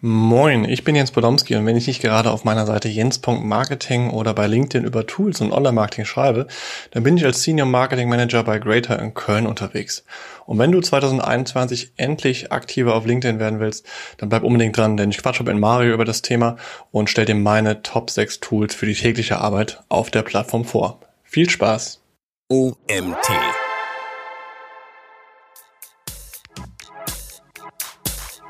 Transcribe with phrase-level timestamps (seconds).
[0.00, 4.32] Moin, ich bin Jens Podomski und wenn ich nicht gerade auf meiner Seite jens.marketing oder
[4.32, 6.46] bei LinkedIn über Tools und Online-Marketing schreibe,
[6.92, 10.04] dann bin ich als Senior Marketing Manager bei Greater in Köln unterwegs.
[10.46, 13.86] Und wenn du 2021 endlich aktiver auf LinkedIn werden willst,
[14.18, 16.58] dann bleib unbedingt dran, denn ich quatsche mit Mario über das Thema
[16.92, 21.00] und stell dir meine Top 6 Tools für die tägliche Arbeit auf der Plattform vor.
[21.24, 22.00] Viel Spaß!
[22.48, 23.57] OMT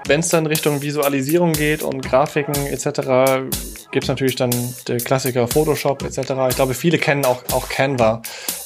[0.08, 3.44] Wenn es dann Richtung Visualisierung geht und Grafiken etc.,
[3.90, 4.50] gibt es natürlich dann
[4.86, 6.32] der Klassiker Photoshop etc.
[6.48, 8.22] Ich glaube, viele kennen auch, auch Canva.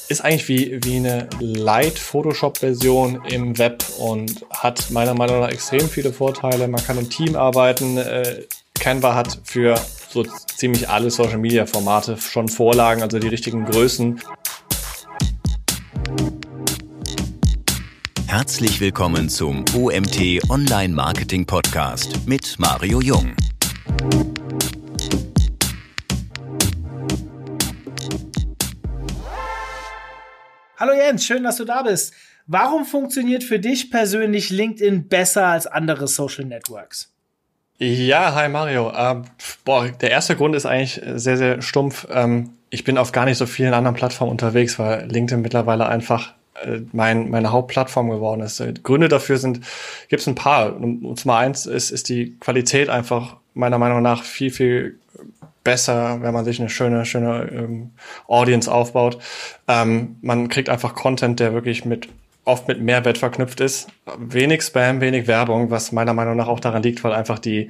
[0.07, 6.13] Ist eigentlich wie, wie eine Light-Photoshop-Version im Web und hat meiner Meinung nach extrem viele
[6.13, 6.69] Vorteile.
[6.69, 7.97] Man kann im Team arbeiten.
[7.97, 8.43] Äh,
[8.79, 9.75] Canva hat für
[10.09, 10.23] so
[10.55, 14.21] ziemlich alle Social-Media-Formate schon Vorlagen, also die richtigen Größen.
[18.35, 23.35] Herzlich willkommen zum OMT Online Marketing Podcast mit Mario Jung.
[30.79, 32.15] Hallo Jens, schön, dass du da bist.
[32.47, 37.13] Warum funktioniert für dich persönlich LinkedIn besser als andere Social Networks?
[37.77, 38.89] Ja, hi Mario.
[38.89, 39.21] Äh,
[39.63, 42.07] boah, der erste Grund ist eigentlich sehr, sehr stumpf.
[42.09, 46.33] Ähm, ich bin auf gar nicht so vielen anderen Plattformen unterwegs, weil LinkedIn mittlerweile einfach
[46.91, 48.59] mein, meine Hauptplattform geworden ist.
[48.59, 49.61] Äh, Gründe dafür sind,
[50.09, 50.75] gibt es ein paar.
[50.75, 54.99] Und zwar eins ist, ist die Qualität einfach meiner Meinung nach viel, viel
[55.63, 57.91] besser, wenn man sich eine schöne, schöne ähm,
[58.27, 59.17] Audience aufbaut.
[59.67, 62.09] Ähm, man kriegt einfach Content, der wirklich mit
[62.45, 63.87] oft mit Mehrwert verknüpft ist.
[64.17, 67.69] Wenig Spam, wenig Werbung, was meiner Meinung nach auch daran liegt, weil einfach die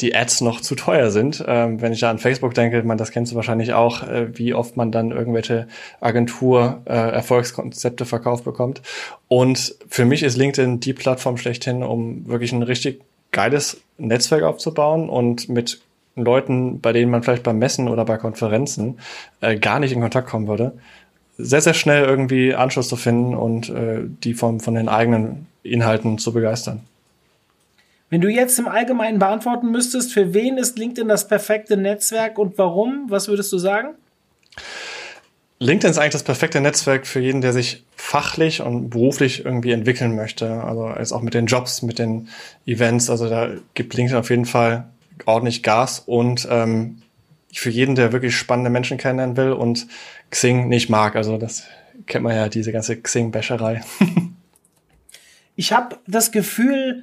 [0.00, 1.44] die Ads noch zu teuer sind.
[1.46, 4.54] Ähm, wenn ich da an Facebook denke, man, das kennst du wahrscheinlich auch, äh, wie
[4.54, 5.66] oft man dann irgendwelche
[6.00, 8.82] Agentur-Erfolgskonzepte äh, verkauft bekommt.
[9.26, 15.08] Und für mich ist LinkedIn die Plattform schlechthin, um wirklich ein richtig geiles Netzwerk aufzubauen
[15.08, 15.80] und mit
[16.14, 18.98] Leuten, bei denen man vielleicht beim Messen oder bei Konferenzen
[19.40, 20.72] äh, gar nicht in Kontakt kommen würde,
[21.36, 26.18] sehr, sehr schnell irgendwie Anschluss zu finden und äh, die von, von den eigenen Inhalten
[26.18, 26.80] zu begeistern.
[28.10, 32.56] Wenn du jetzt im Allgemeinen beantworten müsstest, für wen ist LinkedIn das perfekte Netzwerk und
[32.56, 33.94] warum, was würdest du sagen?
[35.60, 40.14] LinkedIn ist eigentlich das perfekte Netzwerk für jeden, der sich fachlich und beruflich irgendwie entwickeln
[40.14, 40.62] möchte.
[40.62, 42.28] Also als auch mit den Jobs, mit den
[42.64, 43.10] Events.
[43.10, 44.88] Also da gibt LinkedIn auf jeden Fall
[45.26, 47.02] ordentlich Gas und ähm,
[47.52, 49.86] für jeden, der wirklich spannende Menschen kennenlernen will und
[50.30, 51.16] Xing nicht mag.
[51.16, 51.64] Also das
[52.06, 53.82] kennt man ja, diese ganze Xing-Bäscherei.
[55.56, 57.02] ich habe das Gefühl,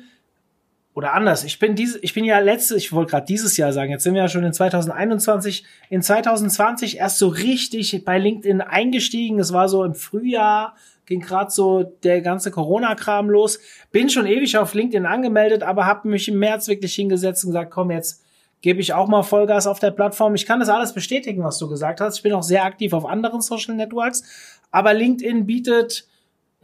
[0.95, 3.91] oder anders, ich bin diese, ich bin ja letztes, ich wollte gerade dieses Jahr sagen,
[3.91, 9.37] jetzt sind wir ja schon in 2021, in 2020 erst so richtig bei LinkedIn eingestiegen.
[9.37, 10.73] Es war so im Frühjahr,
[11.05, 13.59] ging gerade so der ganze Corona-Kram los.
[13.91, 17.71] Bin schon ewig auf LinkedIn angemeldet, aber habe mich im März wirklich hingesetzt und gesagt,
[17.71, 18.23] komm, jetzt
[18.61, 20.33] gebe ich auch mal Vollgas auf der Plattform.
[20.33, 22.15] Ich kann das alles bestätigen, was du gesagt hast.
[22.15, 24.23] Ich bin auch sehr aktiv auf anderen Social Networks,
[24.71, 26.07] aber LinkedIn bietet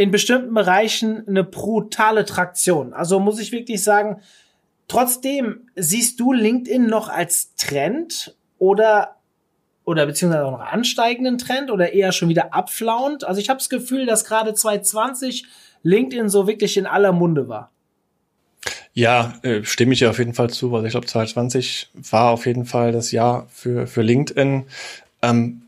[0.02, 2.92] in bestimmten Bereichen eine brutale Traktion.
[2.92, 4.20] Also muss ich wirklich sagen,
[4.88, 9.18] trotzdem siehst du LinkedIn noch als Trend oder
[9.84, 13.26] oder beziehungsweise auch noch ansteigenden Trend oder eher schon wieder abflauend?
[13.26, 15.46] Also ich habe das Gefühl, dass gerade 2020
[15.84, 17.70] LinkedIn so wirklich in aller Munde war.
[18.94, 20.74] Ja, äh, stimme ich dir auf jeden Fall zu.
[20.74, 24.66] Also ich glaube, 2020 war auf jeden Fall das Jahr für, für LinkedIn.
[25.22, 25.61] Ähm,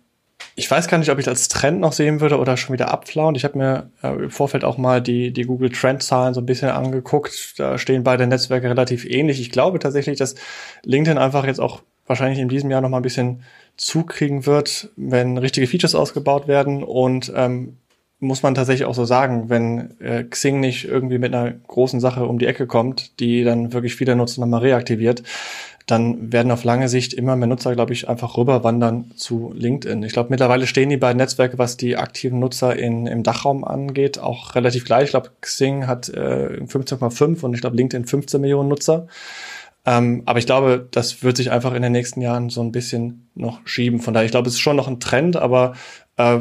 [0.56, 2.92] ich weiß gar nicht, ob ich das als Trend noch sehen würde oder schon wieder
[2.92, 3.36] abflauen.
[3.36, 6.70] Ich habe mir äh, im Vorfeld auch mal die, die Google Trend-Zahlen so ein bisschen
[6.70, 7.56] angeguckt.
[7.58, 9.42] Da stehen beide Netzwerke relativ ähnlich.
[9.42, 10.36] Ich glaube tatsächlich, dass
[10.84, 13.44] LinkedIn einfach jetzt auch wahrscheinlich in diesem Jahr noch mal ein bisschen
[13.78, 17.78] zukriegen wird, wenn richtige Features ausgebaut werden und ähm,
[18.20, 22.26] muss man tatsächlich auch so sagen, wenn äh, Xing nicht irgendwie mit einer großen Sache
[22.26, 25.24] um die Ecke kommt, die dann wirklich viele Nutzer nochmal reaktiviert,
[25.86, 30.04] dann werden auf lange Sicht immer mehr Nutzer, glaube ich, einfach rüberwandern zu LinkedIn.
[30.04, 34.20] Ich glaube, mittlerweile stehen die beiden Netzwerke, was die aktiven Nutzer in, im Dachraum angeht,
[34.20, 35.06] auch relativ gleich.
[35.06, 39.08] Ich glaube, Xing hat äh, 15,5 und ich glaube, LinkedIn 15 Millionen Nutzer.
[39.86, 43.30] Ähm, aber ich glaube, das wird sich einfach in den nächsten Jahren so ein bisschen
[43.36, 44.00] noch schieben.
[44.00, 45.74] Von daher, ich glaube, es ist schon noch ein Trend, aber
[46.18, 46.40] äh,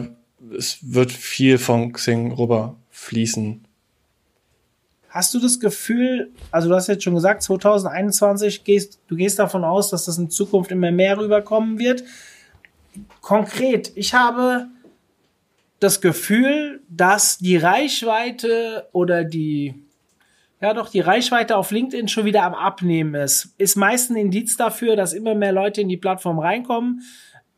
[0.57, 3.65] es wird viel von Xing rüber fließen.
[5.13, 9.63] Hast du das Gefühl, also du hast jetzt schon gesagt, 2021 gehst, du gehst davon
[9.63, 12.03] aus, dass das in Zukunft immer mehr rüberkommen wird.
[13.21, 14.69] Konkret, ich habe
[15.81, 19.75] das Gefühl, dass die Reichweite oder die,
[20.63, 23.55] ja doch, die Reichweite auf LinkedIn schon wieder am Abnehmen ist.
[23.59, 27.03] Ist meist ein Indiz dafür, dass immer mehr Leute in die Plattform reinkommen,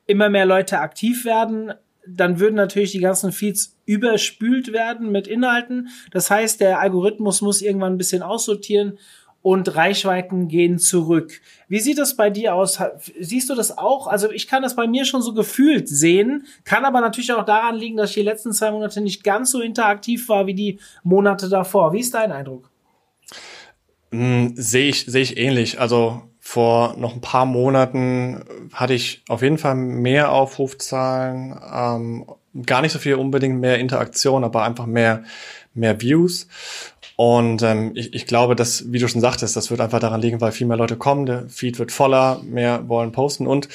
[0.07, 1.73] immer mehr Leute aktiv werden,
[2.07, 5.89] dann würden natürlich die ganzen Feeds überspült werden mit Inhalten.
[6.11, 8.99] Das heißt, der Algorithmus muss irgendwann ein bisschen aussortieren
[9.45, 11.43] und Reichweiten gehen zurück.
[11.69, 12.79] Wie sieht das bei dir aus?
[13.21, 14.07] Siehst du das auch?
[14.07, 17.77] Also ich kann das bei mir schon so gefühlt sehen, kann aber natürlich auch daran
[17.77, 21.51] liegen, dass ich die letzten zwei Monate nicht ganz so interaktiv war wie die Monate
[21.51, 21.93] davor.
[21.93, 22.71] Wie ist dein Eindruck?
[24.13, 25.79] Hm, sehe ich, sehe ich ähnlich.
[25.79, 28.45] Also vor noch ein paar Monaten
[28.75, 32.27] hatte ich auf jeden Fall mehr Aufrufzahlen, ähm,
[32.67, 35.25] gar nicht so viel unbedingt mehr Interaktion, aber einfach mehr,
[35.73, 36.47] mehr Views.
[37.17, 40.43] Und ähm, ich, ich glaube, dass, wie du schon sagtest, das wird einfach daran liegen,
[40.43, 43.71] weil viel mehr Leute kommen, der Feed wird voller, mehr wollen posten und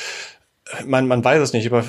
[0.77, 1.83] äh, man, man weiß es nicht, aber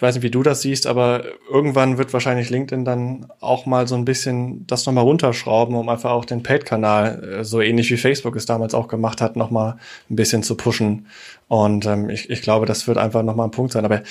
[0.00, 3.94] weiß nicht, wie du das siehst, aber irgendwann wird wahrscheinlich LinkedIn dann auch mal so
[3.94, 8.36] ein bisschen das nochmal runterschrauben, um einfach auch den Paid-Kanal, äh, so ähnlich wie Facebook
[8.36, 9.76] es damals auch gemacht hat, nochmal
[10.10, 11.06] ein bisschen zu pushen.
[11.48, 13.84] Und ähm, ich, ich glaube, das wird einfach nochmal ein Punkt sein.
[13.84, 14.02] Aber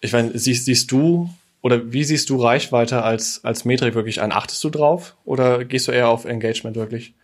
[0.00, 1.30] ich meine, siehst, siehst du
[1.62, 4.30] oder wie siehst du Reichweite als, als Metrik wirklich ein?
[4.30, 7.14] Achtest du drauf oder gehst du eher auf Engagement wirklich?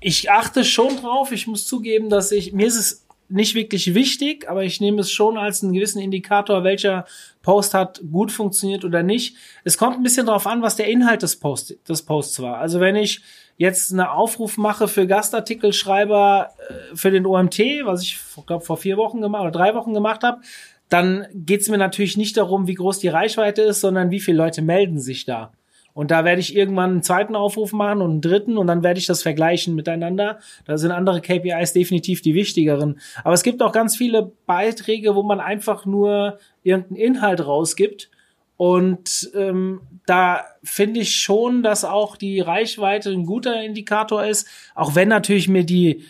[0.00, 1.32] Ich achte schon drauf.
[1.32, 5.10] Ich muss zugeben, dass ich, mir ist es nicht wirklich wichtig, aber ich nehme es
[5.10, 7.06] schon als einen gewissen Indikator, welcher
[7.42, 9.36] Post hat gut funktioniert oder nicht.
[9.64, 12.58] Es kommt ein bisschen darauf an, was der Inhalt des, Post, des Posts war.
[12.58, 13.22] Also wenn ich
[13.56, 18.96] jetzt einen Aufruf mache für Gastartikelschreiber äh, für den OMT, was ich glaube vor vier
[18.96, 20.40] Wochen gemacht oder drei Wochen gemacht habe,
[20.88, 24.62] dann geht's mir natürlich nicht darum, wie groß die Reichweite ist, sondern wie viele Leute
[24.62, 25.52] melden sich da.
[25.96, 29.00] Und da werde ich irgendwann einen zweiten Aufruf machen und einen dritten und dann werde
[29.00, 30.40] ich das vergleichen miteinander.
[30.66, 33.00] Da sind andere KPIs definitiv die wichtigeren.
[33.24, 38.10] Aber es gibt auch ganz viele Beiträge, wo man einfach nur irgendeinen Inhalt rausgibt.
[38.58, 44.96] Und ähm, da finde ich schon, dass auch die Reichweite ein guter Indikator ist, auch
[44.96, 46.04] wenn natürlich mir die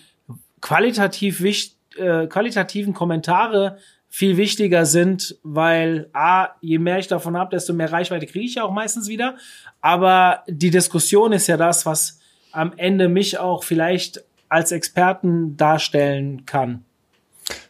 [0.61, 7.51] qualitativ wichtig, äh, qualitativen Kommentare viel wichtiger sind, weil A, je mehr ich davon habe,
[7.51, 9.37] desto mehr Reichweite kriege ich ja auch meistens wieder.
[9.81, 12.21] Aber die Diskussion ist ja das, was
[12.53, 16.85] am Ende mich auch vielleicht als Experten darstellen kann.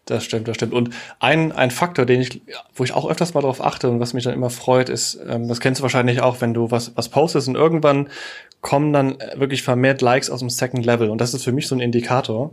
[0.04, 0.72] Das stimmt, das stimmt.
[0.72, 2.40] Und ein, ein Faktor, den ich,
[2.74, 5.48] wo ich auch öfters mal drauf achte und was mich dann immer freut, ist, ähm,
[5.48, 8.08] das kennst du wahrscheinlich auch, wenn du was, was postest und irgendwann
[8.60, 11.10] kommen dann wirklich vermehrt Likes aus dem Second Level.
[11.10, 12.52] Und das ist für mich so ein Indikator,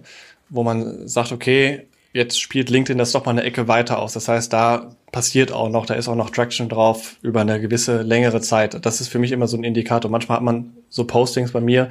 [0.49, 4.13] wo man sagt, okay, jetzt spielt LinkedIn das doch mal eine Ecke weiter aus.
[4.13, 8.01] Das heißt, da passiert auch noch, da ist auch noch Traction drauf über eine gewisse
[8.03, 8.85] längere Zeit.
[8.85, 10.09] Das ist für mich immer so ein Indikator.
[10.09, 11.89] Manchmal hat man so Postings bei mir,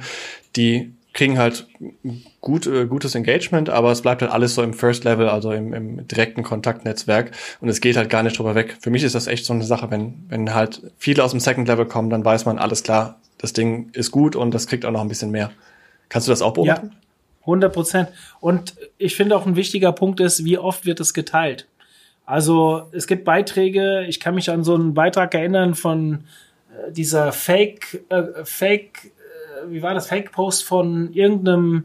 [0.55, 1.67] die kriegen halt
[2.41, 5.71] gut, äh, gutes Engagement, aber es bleibt halt alles so im First Level, also im,
[5.73, 7.31] im direkten Kontaktnetzwerk
[7.61, 8.77] und es geht halt gar nicht drüber weg.
[8.79, 11.67] Für mich ist das echt so eine Sache, wenn, wenn halt viele aus dem Second
[11.67, 14.91] Level kommen, dann weiß man, alles klar, das Ding ist gut und das kriegt auch
[14.91, 15.51] noch ein bisschen mehr.
[16.09, 16.87] Kannst du das auch beobachten?
[16.87, 17.02] Ja.
[17.43, 18.09] 100 Prozent.
[18.39, 21.67] Und ich finde auch ein wichtiger Punkt ist, wie oft wird es geteilt?
[22.25, 26.23] Also es gibt Beiträge, ich kann mich an so einen Beitrag erinnern von
[26.71, 31.83] äh, dieser Fake, äh, Fake, äh, wie war das, Fake-Post von irgendeinem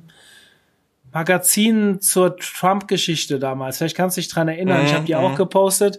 [1.13, 3.79] Magazin zur Trump-Geschichte damals.
[3.79, 4.85] Vielleicht kannst du dich dran erinnern.
[4.85, 5.37] Ich habe die auch mhm.
[5.37, 5.99] gepostet.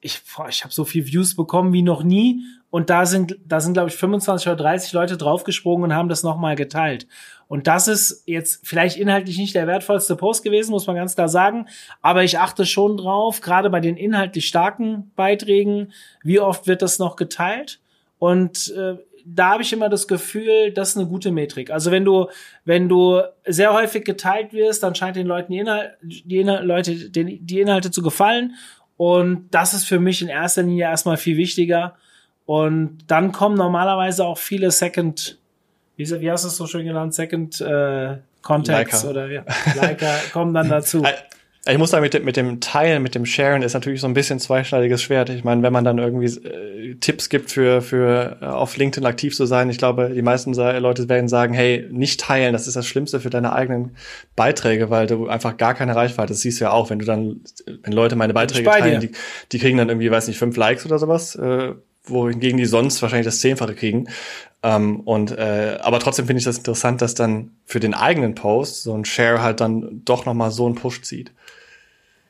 [0.00, 2.42] Ich, boah, ich habe so viel Views bekommen wie noch nie.
[2.70, 6.24] Und da sind, da sind, glaube ich, 25 oder 30 Leute draufgesprungen und haben das
[6.24, 7.06] nochmal geteilt.
[7.48, 11.28] Und das ist jetzt vielleicht inhaltlich nicht der wertvollste Post gewesen, muss man ganz klar
[11.28, 11.68] sagen.
[12.02, 15.92] Aber ich achte schon drauf, gerade bei den inhaltlich starken Beiträgen,
[16.24, 17.78] wie oft wird das noch geteilt?
[18.18, 21.70] Und äh, da habe ich immer das Gefühl, das ist eine gute Metrik.
[21.70, 22.28] Also wenn du,
[22.64, 27.10] wenn du sehr häufig geteilt wirst, dann scheint den Leuten die, Inhal die Inhal Leute,
[27.10, 28.54] den, die Inhalte zu gefallen.
[28.96, 31.96] Und das ist für mich in erster Linie erstmal viel wichtiger.
[32.44, 35.38] Und dann kommen normalerweise auch viele Second
[35.96, 39.10] wie, wie hast du es so schön genannt, Second äh, Contacts Leica.
[39.10, 41.02] oder ja, Leica kommen dann dazu.
[41.68, 44.14] Ich muss sagen, mit dem, mit dem Teilen, mit dem Sharen ist natürlich so ein
[44.14, 45.30] bisschen zweischneidiges Schwert.
[45.30, 49.34] Ich meine, wenn man dann irgendwie äh, Tipps gibt für, für äh, auf LinkedIn aktiv
[49.34, 52.86] zu sein, ich glaube, die meisten Leute werden sagen, hey, nicht teilen, das ist das
[52.86, 53.96] Schlimmste für deine eigenen
[54.36, 57.40] Beiträge, weil du einfach gar keine Reichweite, das siehst du ja auch, wenn du dann,
[57.82, 59.10] wenn Leute meine Beiträge teilen, die,
[59.50, 61.72] die kriegen dann irgendwie, weiß nicht, fünf Likes oder sowas, äh,
[62.04, 64.08] wohingegen die sonst wahrscheinlich das Zehnfache kriegen.
[64.66, 68.82] Ähm, und äh, aber trotzdem finde ich das interessant, dass dann für den eigenen Post
[68.82, 71.30] so ein Share halt dann doch noch mal so einen Push zieht.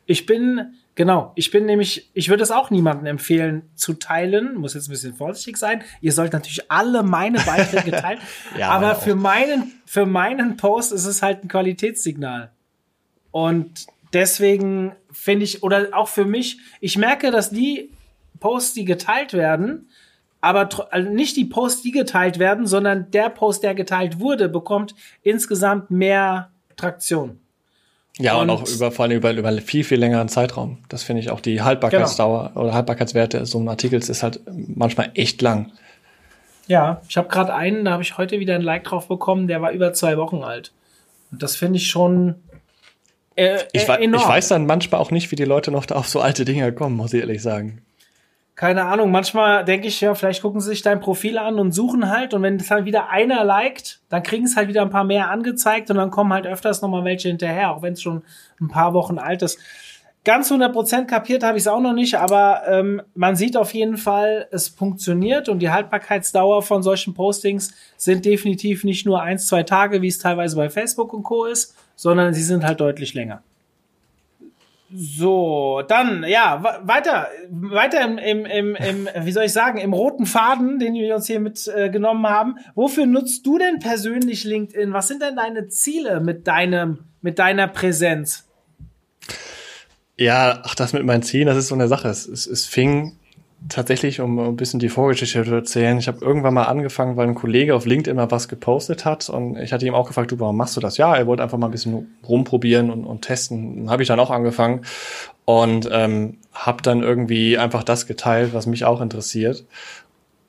[0.05, 4.55] Ich bin genau, ich bin nämlich, ich würde es auch niemandem empfehlen zu teilen.
[4.57, 5.83] Muss jetzt ein bisschen vorsichtig sein.
[6.03, 8.21] Ihr sollt natürlich alle meine Beiträge teilen,
[8.59, 12.51] ja, aber für meinen für meinen Post ist es halt ein Qualitätssignal.
[13.31, 17.93] Und deswegen finde ich oder auch für mich, ich merke, dass die
[18.41, 19.89] Posts, die geteilt werden,
[20.47, 24.95] aber also nicht die Posts, die geteilt werden, sondern der Post, der geteilt wurde, bekommt
[25.23, 27.41] insgesamt mehr Traktion.
[28.19, 30.79] Ja, und, und auch über, vor allem über, über viel, viel längeren Zeitraum.
[30.89, 32.61] Das finde ich auch die Haltbarkeitsdauer genau.
[32.63, 35.73] oder Haltbarkeitswerte so ein Artikels ist halt manchmal echt lang.
[36.69, 39.61] Ja, ich habe gerade einen, da habe ich heute wieder ein Like drauf bekommen, der
[39.61, 40.73] war über zwei Wochen alt.
[41.31, 42.37] das finde ich schon
[43.35, 46.09] äh, ich, äh, ich weiß dann manchmal auch nicht, wie die Leute noch da auf
[46.09, 47.83] so alte Dinge kommen, muss ich ehrlich sagen
[48.57, 52.09] keine Ahnung, manchmal denke ich ja, vielleicht gucken sie sich dein Profil an und suchen
[52.09, 55.05] halt und wenn es dann wieder einer liked, dann kriegen es halt wieder ein paar
[55.05, 58.23] mehr angezeigt und dann kommen halt öfters nochmal welche hinterher, auch wenn es schon
[58.59, 59.59] ein paar Wochen alt ist.
[60.25, 63.99] Ganz 100% kapiert habe ich es auch noch nicht, aber ähm, man sieht auf jeden
[63.99, 69.65] Fall, es funktioniert und die Haltbarkeitsdauer von solchen Postings sind definitiv nicht nur eins, zwei
[69.65, 71.45] Tage, wie es teilweise bei Facebook und Co.
[71.45, 73.43] ist, sondern sie sind halt deutlich länger.
[74.99, 80.25] So, dann, ja, weiter, weiter im, im, im, im, wie soll ich sagen, im roten
[80.25, 82.55] Faden, den wir uns hier mitgenommen äh, haben.
[82.75, 84.95] Wofür nutzt du denn persönlich LinkedIn?
[84.95, 88.49] Was sind denn deine Ziele mit deinem, mit deiner Präsenz?
[90.17, 92.09] Ja, ach, das mit meinen Zielen, das ist so eine Sache.
[92.09, 93.19] Es, es, es fing
[93.69, 97.35] tatsächlich, um ein bisschen die Vorgeschichte zu erzählen, ich habe irgendwann mal angefangen, weil ein
[97.35, 100.57] Kollege auf LinkedIn mal was gepostet hat und ich hatte ihm auch gefragt, du, warum
[100.57, 100.97] machst du das?
[100.99, 103.91] Ja, er wollte einfach mal ein bisschen rumprobieren und, und testen.
[103.91, 104.83] Habe ich dann auch angefangen
[105.45, 109.65] und ähm, habe dann irgendwie einfach das geteilt, was mich auch interessiert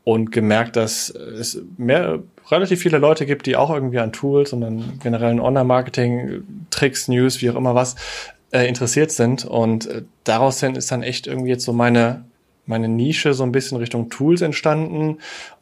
[0.04, 4.64] und gemerkt, dass es mehr relativ viele Leute gibt, die auch irgendwie an Tools und
[4.64, 7.96] an generellen Online-Marketing, Tricks, News, wie auch immer was,
[8.52, 9.46] äh, interessiert sind.
[9.46, 12.24] Und äh, daraus hin ist dann echt irgendwie jetzt so meine
[12.68, 15.18] meine Nische so ein bisschen Richtung Tools entstanden.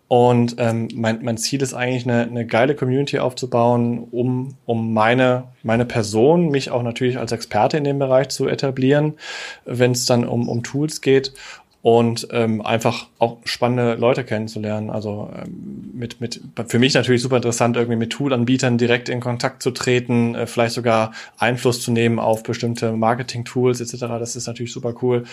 [0.08, 5.46] Und ähm, mein, mein Ziel ist eigentlich, eine, eine geile Community aufzubauen, um, um meine,
[5.64, 9.16] meine Person, mich auch natürlich als Experte in dem Bereich zu etablieren,
[9.66, 11.34] wenn es dann um, um Tools geht
[11.86, 14.90] und ähm, einfach auch spannende Leute kennenzulernen.
[14.90, 19.62] Also ähm, mit, mit für mich natürlich super interessant, irgendwie mit Toolanbietern direkt in Kontakt
[19.62, 24.00] zu treten, äh, vielleicht sogar Einfluss zu nehmen auf bestimmte Marketing-Tools etc.
[24.20, 25.26] Das ist natürlich super cool.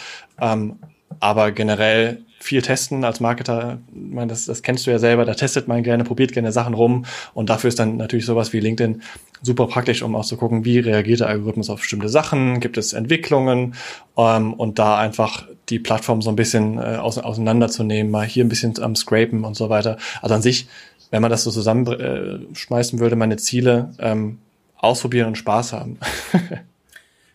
[0.43, 0.77] Ähm,
[1.21, 5.35] aber generell viel testen als Marketer, ich meine, das, das kennst du ja selber, da
[5.35, 7.05] testet man gerne, probiert gerne Sachen rum
[7.35, 9.03] und dafür ist dann natürlich sowas wie LinkedIn
[9.43, 12.93] super praktisch, um auch zu gucken, wie reagiert der Algorithmus auf bestimmte Sachen, gibt es
[12.93, 13.75] Entwicklungen
[14.17, 18.81] ähm, und da einfach die Plattform so ein bisschen äh, auseinanderzunehmen, mal hier ein bisschen
[18.83, 19.97] am Scrapen und so weiter.
[20.21, 20.69] Also an sich,
[21.11, 24.39] wenn man das so zusammenschmeißen äh, würde, meine Ziele ähm,
[24.77, 25.99] ausprobieren und Spaß haben.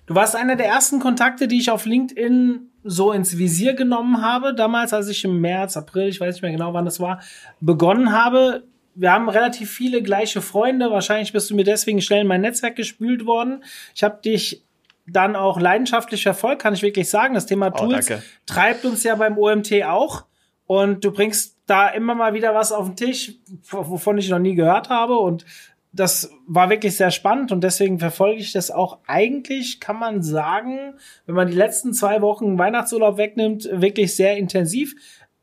[0.08, 4.56] du warst einer der ersten Kontakte, die ich auf LinkedIn so ins Visier genommen habe,
[4.56, 7.22] damals, als ich im März, April, ich weiß nicht mehr genau, wann das war,
[7.60, 8.64] begonnen habe.
[8.96, 10.90] Wir haben relativ viele gleiche Freunde.
[10.90, 13.64] Wahrscheinlich bist du mir deswegen schnell in mein Netzwerk gespült worden.
[13.94, 14.64] Ich habe dich
[15.06, 17.34] dann auch leidenschaftlich verfolgt, kann ich wirklich sagen.
[17.34, 20.26] Das Thema oh, Tools oh, treibt uns ja beim OMT auch.
[20.66, 23.34] Und du bringst da immer mal wieder was auf den Tisch,
[23.70, 25.18] wovon ich noch nie gehört habe.
[25.18, 25.46] Und
[25.94, 30.96] das war wirklich sehr spannend und deswegen verfolge ich das auch eigentlich, kann man sagen,
[31.26, 34.96] wenn man die letzten zwei Wochen Weihnachtsurlaub wegnimmt, wirklich sehr intensiv.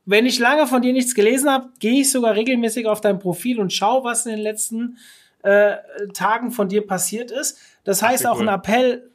[0.05, 3.59] Wenn ich lange von dir nichts gelesen habe, gehe ich sogar regelmäßig auf dein Profil
[3.59, 4.99] und schaue, was in den letzten
[5.43, 5.77] äh,
[6.13, 7.59] Tagen von dir passiert ist.
[7.85, 8.49] Das heißt auch cool.
[8.49, 9.11] ein Appell,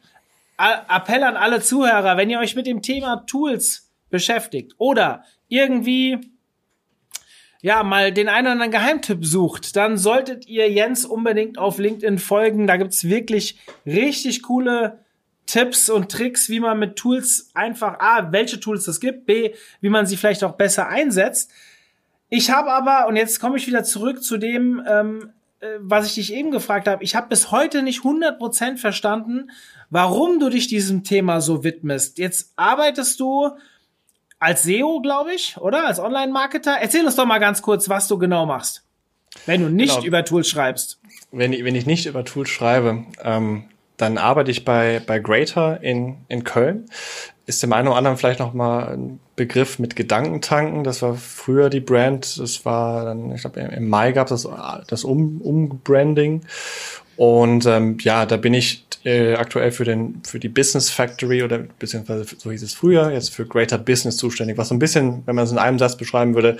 [0.58, 6.18] Appell an alle Zuhörer, wenn ihr euch mit dem Thema Tools beschäftigt oder irgendwie
[7.62, 12.18] ja, mal den einen oder anderen Geheimtipp sucht, dann solltet ihr Jens unbedingt auf LinkedIn
[12.18, 12.66] folgen.
[12.66, 15.00] Da gibt's wirklich richtig coole
[15.46, 19.88] Tipps und Tricks, wie man mit Tools einfach, A, welche Tools es gibt, B, wie
[19.88, 21.50] man sie vielleicht auch besser einsetzt.
[22.28, 26.14] Ich habe aber, und jetzt komme ich wieder zurück zu dem, ähm, äh, was ich
[26.14, 29.50] dich eben gefragt habe, ich habe bis heute nicht 100% verstanden,
[29.90, 32.18] warum du dich diesem Thema so widmest.
[32.18, 33.50] Jetzt arbeitest du
[34.40, 35.86] als SEO, glaube ich, oder?
[35.86, 36.78] Als Online-Marketer.
[36.80, 38.82] Erzähl uns doch mal ganz kurz, was du genau machst.
[39.46, 40.06] Wenn du nicht genau.
[40.06, 40.98] über Tools schreibst.
[41.30, 43.64] Wenn ich, wenn ich nicht über Tools schreibe, ähm,
[43.96, 46.86] dann arbeite ich bei, bei Greater in, in Köln.
[47.46, 50.84] Ist dem einen oder anderen vielleicht noch mal ein Begriff mit Gedankentanken.
[50.84, 52.38] Das war früher die Brand.
[52.38, 56.42] Das war dann, ich glaube, im Mai gab es das, das um, Umbranding.
[57.16, 61.58] Und ähm, ja, da bin ich äh, aktuell für den für die Business Factory oder
[61.58, 65.34] beziehungsweise so hieß es früher jetzt für Greater Business zuständig, was so ein bisschen, wenn
[65.36, 66.58] man es in einem Satz beschreiben würde,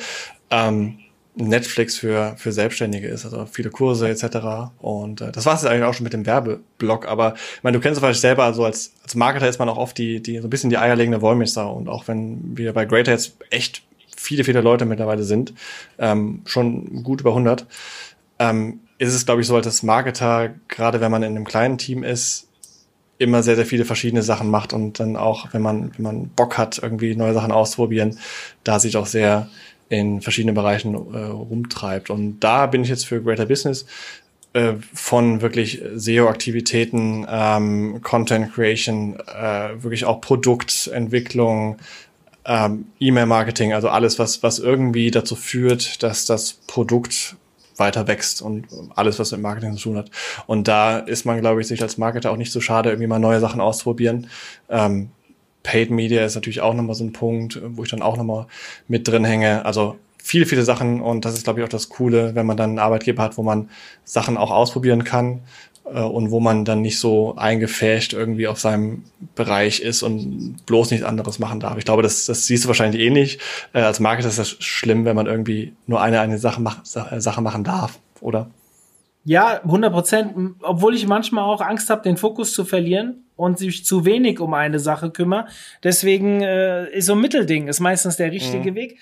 [0.51, 0.99] ähm,
[1.35, 4.73] Netflix für für Selbstständige ist, also viele Kurse etc.
[4.79, 7.07] Und äh, das war es eigentlich auch schon mit dem Werbeblock.
[7.07, 9.79] Aber ich meine, du kennst es vielleicht selber, also als als Marketer ist man auch
[9.79, 13.13] oft die die so ein bisschen die eierlegende Wollmilchsau und auch wenn wir bei Greater
[13.13, 13.83] jetzt echt
[14.17, 15.55] viele viele Leute mittlerweile sind,
[15.99, 17.67] ähm, schon gut über 100.
[18.39, 22.05] Ähm, ist es, glaube ich, so, als Marketer, gerade wenn man in einem kleinen Team
[22.05, 22.49] ist,
[23.17, 26.59] immer sehr, sehr viele verschiedene Sachen macht und dann auch, wenn man, wenn man Bock
[26.59, 28.19] hat, irgendwie neue Sachen auszuprobieren,
[28.63, 29.49] da sich auch sehr
[29.89, 32.11] in verschiedenen Bereichen äh, rumtreibt.
[32.11, 33.87] Und da bin ich jetzt für Greater Business
[34.53, 41.79] äh, von wirklich SEO-Aktivitäten, ähm, Content Creation, äh, wirklich auch Produktentwicklung,
[42.45, 47.37] ähm, E-Mail-Marketing, also alles, was, was irgendwie dazu führt, dass das Produkt
[47.81, 50.11] weiter wächst und alles, was mit Marketing zu tun hat.
[50.47, 53.19] Und da ist man, glaube ich, sich als Marketer auch nicht so schade, irgendwie mal
[53.19, 54.29] neue Sachen auszuprobieren.
[54.69, 55.11] Ähm,
[55.63, 58.47] Paid Media ist natürlich auch nochmal so ein Punkt, wo ich dann auch nochmal
[58.89, 59.65] mit drin hänge.
[59.65, 62.71] Also viele, viele Sachen und das ist, glaube ich, auch das Coole, wenn man dann
[62.71, 63.69] einen Arbeitgeber hat, wo man
[64.05, 65.43] Sachen auch ausprobieren kann
[65.85, 71.05] und wo man dann nicht so eingefäscht irgendwie auf seinem Bereich ist und bloß nichts
[71.05, 71.79] anderes machen darf.
[71.79, 73.41] Ich glaube, das, das siehst du wahrscheinlich eh nicht.
[73.73, 77.43] Äh, als Marketer ist das schlimm, wenn man irgendwie nur eine, eine Sache, mach, Sache
[77.43, 78.51] machen darf, oder?
[79.25, 80.55] Ja, 100 Prozent.
[80.63, 84.55] Obwohl ich manchmal auch Angst habe, den Fokus zu verlieren und sich zu wenig um
[84.55, 85.47] eine Sache kümmere.
[85.83, 88.77] Deswegen äh, ist so ein Mittelding ist meistens der richtige mhm.
[88.77, 88.99] Weg.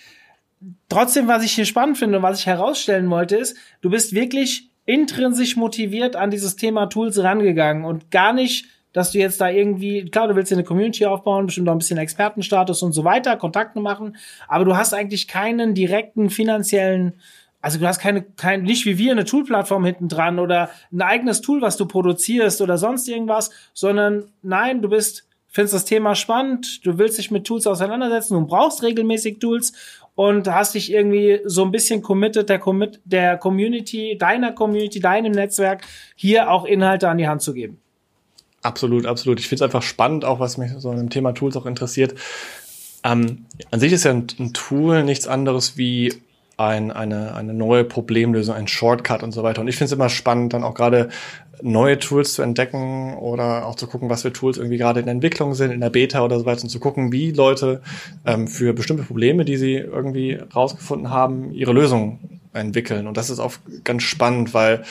[0.88, 4.67] Trotzdem, was ich hier spannend finde und was ich herausstellen wollte, ist, du bist wirklich
[4.88, 8.64] intrinsisch motiviert an dieses Thema Tools rangegangen und gar nicht,
[8.94, 11.78] dass du jetzt da irgendwie, klar, du willst dir eine Community aufbauen, bestimmt auch ein
[11.78, 14.16] bisschen Expertenstatus und so weiter, Kontakte machen,
[14.48, 17.20] aber du hast eigentlich keinen direkten finanziellen
[17.60, 21.40] also du hast keine, kein, nicht wie wir eine Toolplattform hinten dran oder ein eigenes
[21.40, 26.86] Tool, was du produzierst oder sonst irgendwas, sondern nein, du bist, findest das Thema spannend,
[26.86, 29.72] du willst dich mit Tools auseinandersetzen, du brauchst regelmäßig Tools
[30.18, 35.30] und hast dich irgendwie so ein bisschen committed der, Commit der Community, deiner Community, deinem
[35.30, 35.82] Netzwerk,
[36.16, 37.78] hier auch Inhalte an die Hand zu geben.
[38.62, 39.38] Absolut, absolut.
[39.38, 42.16] Ich finde es einfach spannend, auch was mich so an dem Thema Tools auch interessiert.
[43.04, 46.12] Ähm, an sich ist ja ein, ein Tool nichts anderes wie
[46.58, 49.60] ein, eine, eine neue Problemlösung, ein Shortcut und so weiter.
[49.60, 51.08] Und ich finde es immer spannend, dann auch gerade
[51.62, 55.54] neue Tools zu entdecken oder auch zu gucken, was für Tools irgendwie gerade in Entwicklung
[55.54, 57.80] sind, in der Beta oder so weiter und zu gucken, wie Leute
[58.26, 63.06] ähm, für bestimmte Probleme, die sie irgendwie rausgefunden haben, ihre Lösungen entwickeln.
[63.06, 63.52] Und das ist auch
[63.84, 64.82] ganz spannend, weil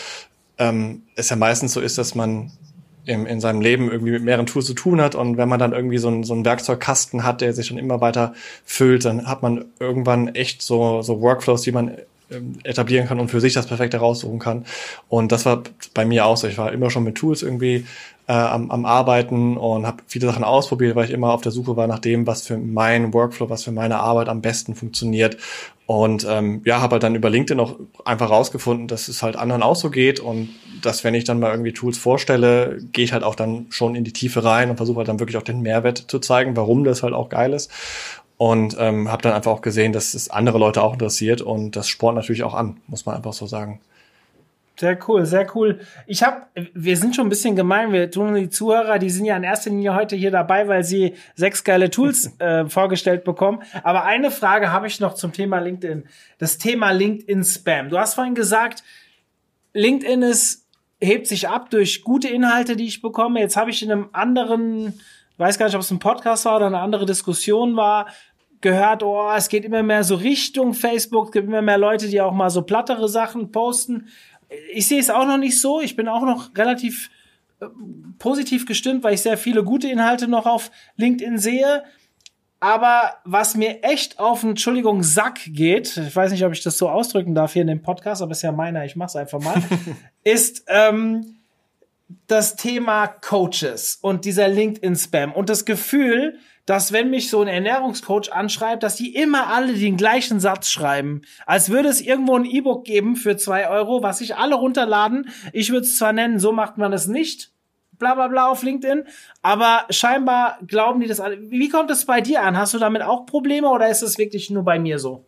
[0.58, 2.52] ähm, es ja meistens so ist, dass man
[3.08, 5.74] im, in seinem Leben irgendwie mit mehreren Tools zu tun hat und wenn man dann
[5.74, 8.34] irgendwie so, ein, so einen Werkzeugkasten hat, der sich dann immer weiter
[8.66, 11.98] füllt, dann hat man irgendwann echt so, so Workflows, die man
[12.30, 14.66] ähm, etablieren kann und für sich das Perfekte raussuchen kann.
[15.08, 16.48] Und das war bei mir auch so.
[16.48, 17.86] Ich war immer schon mit Tools irgendwie
[18.28, 21.78] äh, am, am Arbeiten und habe viele Sachen ausprobiert, weil ich immer auf der Suche
[21.78, 25.38] war nach dem, was für meinen Workflow, was für meine Arbeit am besten funktioniert.
[25.88, 29.64] Und ähm, ja, habe halt dann über LinkedIn auch einfach rausgefunden, dass es halt anderen
[29.64, 30.50] auch so geht und
[30.82, 34.04] dass wenn ich dann mal irgendwie Tools vorstelle, gehe ich halt auch dann schon in
[34.04, 37.04] die Tiefe rein und versuche halt dann wirklich auch den Mehrwert zu zeigen, warum das
[37.04, 37.72] halt auch geil ist.
[38.36, 41.88] Und ähm, habe dann einfach auch gesehen, dass es andere Leute auch interessiert und das
[41.88, 43.80] spornt natürlich auch an, muss man einfach so sagen.
[44.80, 45.80] Sehr cool, sehr cool.
[46.06, 47.92] Ich habe, wir sind schon ein bisschen gemein.
[47.92, 51.16] Wir tun die Zuhörer, die sind ja in erster Linie heute hier dabei, weil sie
[51.36, 53.64] sechs geile Tools äh, vorgestellt bekommen.
[53.84, 56.04] Aber eine Frage habe ich noch zum Thema LinkedIn.
[56.38, 57.90] Das Thema LinkedIn Spam.
[57.90, 58.84] Du hast vorhin gesagt,
[59.74, 60.68] LinkedIn ist
[61.00, 63.40] hebt sich ab durch gute Inhalte, die ich bekomme.
[63.40, 65.00] Jetzt habe ich in einem anderen,
[65.38, 68.08] weiß gar nicht, ob es ein Podcast war oder eine andere Diskussion war,
[68.62, 72.22] gehört, oh, es geht immer mehr so Richtung Facebook, es gibt immer mehr Leute, die
[72.22, 74.08] auch mal so plattere Sachen posten
[74.74, 75.82] ich sehe es auch noch nicht so.
[75.82, 77.10] Ich bin auch noch relativ
[77.60, 77.68] äh,
[78.20, 81.84] positiv gestimmt, weil ich sehr viele gute Inhalte noch auf LinkedIn sehe.
[82.60, 86.78] Aber was mir echt auf einen, Entschuldigung, Sack geht, ich weiß nicht, ob ich das
[86.78, 89.62] so ausdrücken darf hier in dem Podcast, aber ist ja meiner, ich mach's einfach mal,
[90.24, 91.38] ist ähm,
[92.26, 98.32] das Thema Coaches und dieser LinkedIn-Spam und das Gefühl, dass wenn mich so ein Ernährungscoach
[98.32, 101.22] anschreibt, dass die immer alle den gleichen Satz schreiben.
[101.46, 105.30] Als würde es irgendwo ein E-Book geben für zwei Euro, was sich alle runterladen.
[105.54, 107.52] Ich würde es zwar nennen, so macht man es nicht.
[107.94, 109.06] Bla bla bla auf LinkedIn.
[109.42, 111.40] Aber scheinbar glauben die das alle.
[111.50, 112.58] Wie kommt es bei dir an?
[112.58, 115.24] Hast du damit auch Probleme oder ist es wirklich nur bei mir so?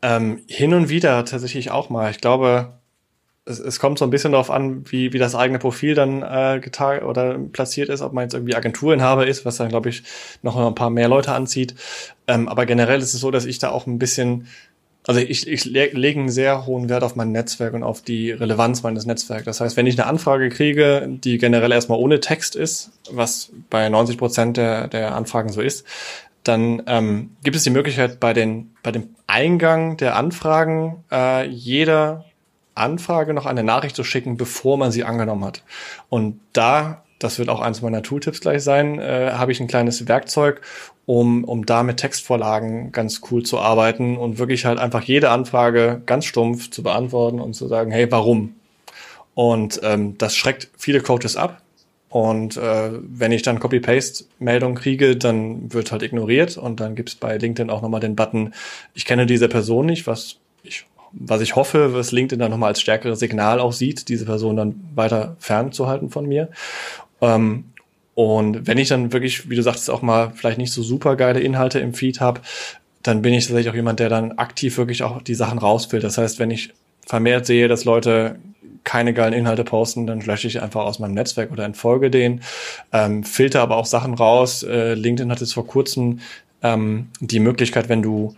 [0.00, 2.10] Ähm, hin und wieder tatsächlich auch mal.
[2.10, 2.72] Ich glaube,
[3.46, 6.60] es, es kommt so ein bisschen darauf an, wie, wie das eigene Profil dann äh,
[6.60, 10.02] getag oder platziert ist, ob man jetzt irgendwie Agenturinhaber ist, was dann, glaube ich,
[10.42, 11.74] noch ein paar mehr Leute anzieht.
[12.26, 14.48] Ähm, aber generell ist es so, dass ich da auch ein bisschen,
[15.06, 18.32] also ich, ich le lege einen sehr hohen Wert auf mein Netzwerk und auf die
[18.32, 19.44] Relevanz meines Netzwerks.
[19.44, 23.88] Das heißt, wenn ich eine Anfrage kriege, die generell erstmal ohne Text ist, was bei
[23.88, 25.86] 90 Prozent der, der Anfragen so ist,
[26.42, 32.24] dann ähm, gibt es die Möglichkeit, bei, den, bei dem Eingang der Anfragen äh, jeder
[32.76, 35.62] Anfrage noch eine Nachricht zu schicken, bevor man sie angenommen hat.
[36.08, 40.08] Und da, das wird auch eins meiner Tooltips gleich sein, äh, habe ich ein kleines
[40.08, 40.60] Werkzeug,
[41.06, 46.02] um, um da mit Textvorlagen ganz cool zu arbeiten und wirklich halt einfach jede Anfrage
[46.04, 48.56] ganz stumpf zu beantworten und zu sagen, hey, warum?
[49.34, 51.62] Und ähm, das schreckt viele Coaches ab.
[52.08, 57.36] Und äh, wenn ich dann Copy-Paste-Meldung kriege, dann wird halt ignoriert und dann gibt's bei
[57.36, 58.54] LinkedIn auch nochmal den Button,
[58.94, 62.80] ich kenne diese Person nicht, was ich was ich hoffe, was LinkedIn dann nochmal als
[62.80, 66.48] stärkeres Signal auch sieht, diese Person dann weiter fernzuhalten von mir.
[67.20, 67.64] Ähm,
[68.14, 71.40] und wenn ich dann wirklich, wie du sagst, auch mal vielleicht nicht so super geile
[71.40, 72.40] Inhalte im Feed habe,
[73.02, 76.08] dann bin ich tatsächlich auch jemand, der dann aktiv wirklich auch die Sachen rausfiltert.
[76.08, 76.72] Das heißt, wenn ich
[77.06, 78.36] vermehrt sehe, dass Leute
[78.84, 82.42] keine geilen Inhalte posten, dann lösche ich einfach aus meinem Netzwerk oder entfolge denen.
[82.92, 84.62] Ähm, filter aber auch Sachen raus.
[84.62, 86.20] Äh, LinkedIn hat jetzt vor kurzem
[86.62, 88.34] ähm, die Möglichkeit, wenn du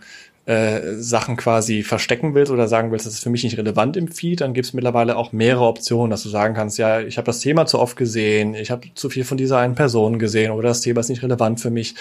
[0.49, 4.07] äh, Sachen quasi verstecken willst oder sagen willst, das ist für mich nicht relevant im
[4.07, 7.27] Feed, dann gibt es mittlerweile auch mehrere Optionen, dass du sagen kannst, ja, ich habe
[7.27, 10.69] das Thema zu oft gesehen, ich habe zu viel von dieser einen Person gesehen oder
[10.69, 11.93] das Thema ist nicht relevant für mich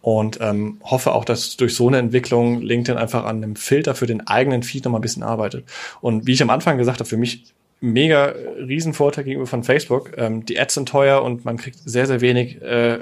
[0.00, 4.06] und ähm, hoffe auch, dass durch so eine Entwicklung LinkedIn einfach an einem Filter für
[4.06, 5.64] den eigenen Feed noch mal ein bisschen arbeitet.
[6.00, 10.12] Und wie ich am Anfang gesagt habe, für mich mega Riesenvorteil gegenüber von Facebook.
[10.16, 13.00] Ähm, die Ads sind teuer und man kriegt sehr, sehr wenig äh,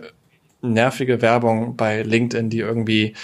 [0.62, 3.14] nervige Werbung bei LinkedIn, die irgendwie,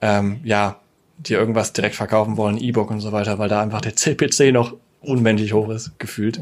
[0.00, 0.80] ähm, ja,
[1.18, 4.74] die irgendwas direkt verkaufen wollen, E-Book und so weiter, weil da einfach der CPC noch
[5.00, 6.40] unmenschlich hoch ist, gefühlt,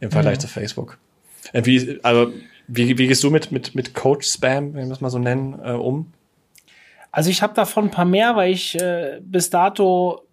[0.00, 0.40] im Vergleich ja.
[0.40, 0.98] zu Facebook.
[1.52, 2.32] Äh, wie, also,
[2.68, 5.72] wie, wie gehst du mit, mit, mit Coach-Spam, wenn wir es mal so nennen, äh,
[5.72, 6.12] um?
[7.10, 10.26] Also ich habe davon ein paar mehr, weil ich äh, bis dato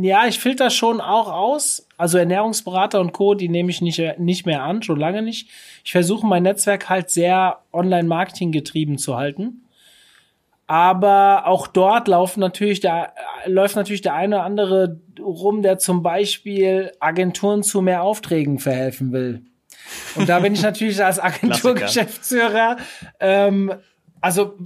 [0.00, 1.88] ja, ich filter schon auch aus.
[1.96, 5.48] Also Ernährungsberater und Co., die nehme ich nicht, nicht mehr an, schon lange nicht.
[5.84, 9.64] Ich versuche mein Netzwerk halt sehr Online-Marketing getrieben zu halten.
[10.70, 13.12] Aber auch dort laufen natürlich der,
[13.44, 19.10] läuft natürlich der eine oder andere rum, der zum Beispiel Agenturen zu mehr Aufträgen verhelfen
[19.10, 19.42] will.
[20.14, 22.76] Und da bin ich natürlich als Agenturgeschäftsführer,
[23.18, 23.74] ähm,
[24.20, 24.58] also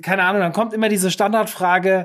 [0.00, 2.04] keine Ahnung, dann kommt immer diese Standardfrage,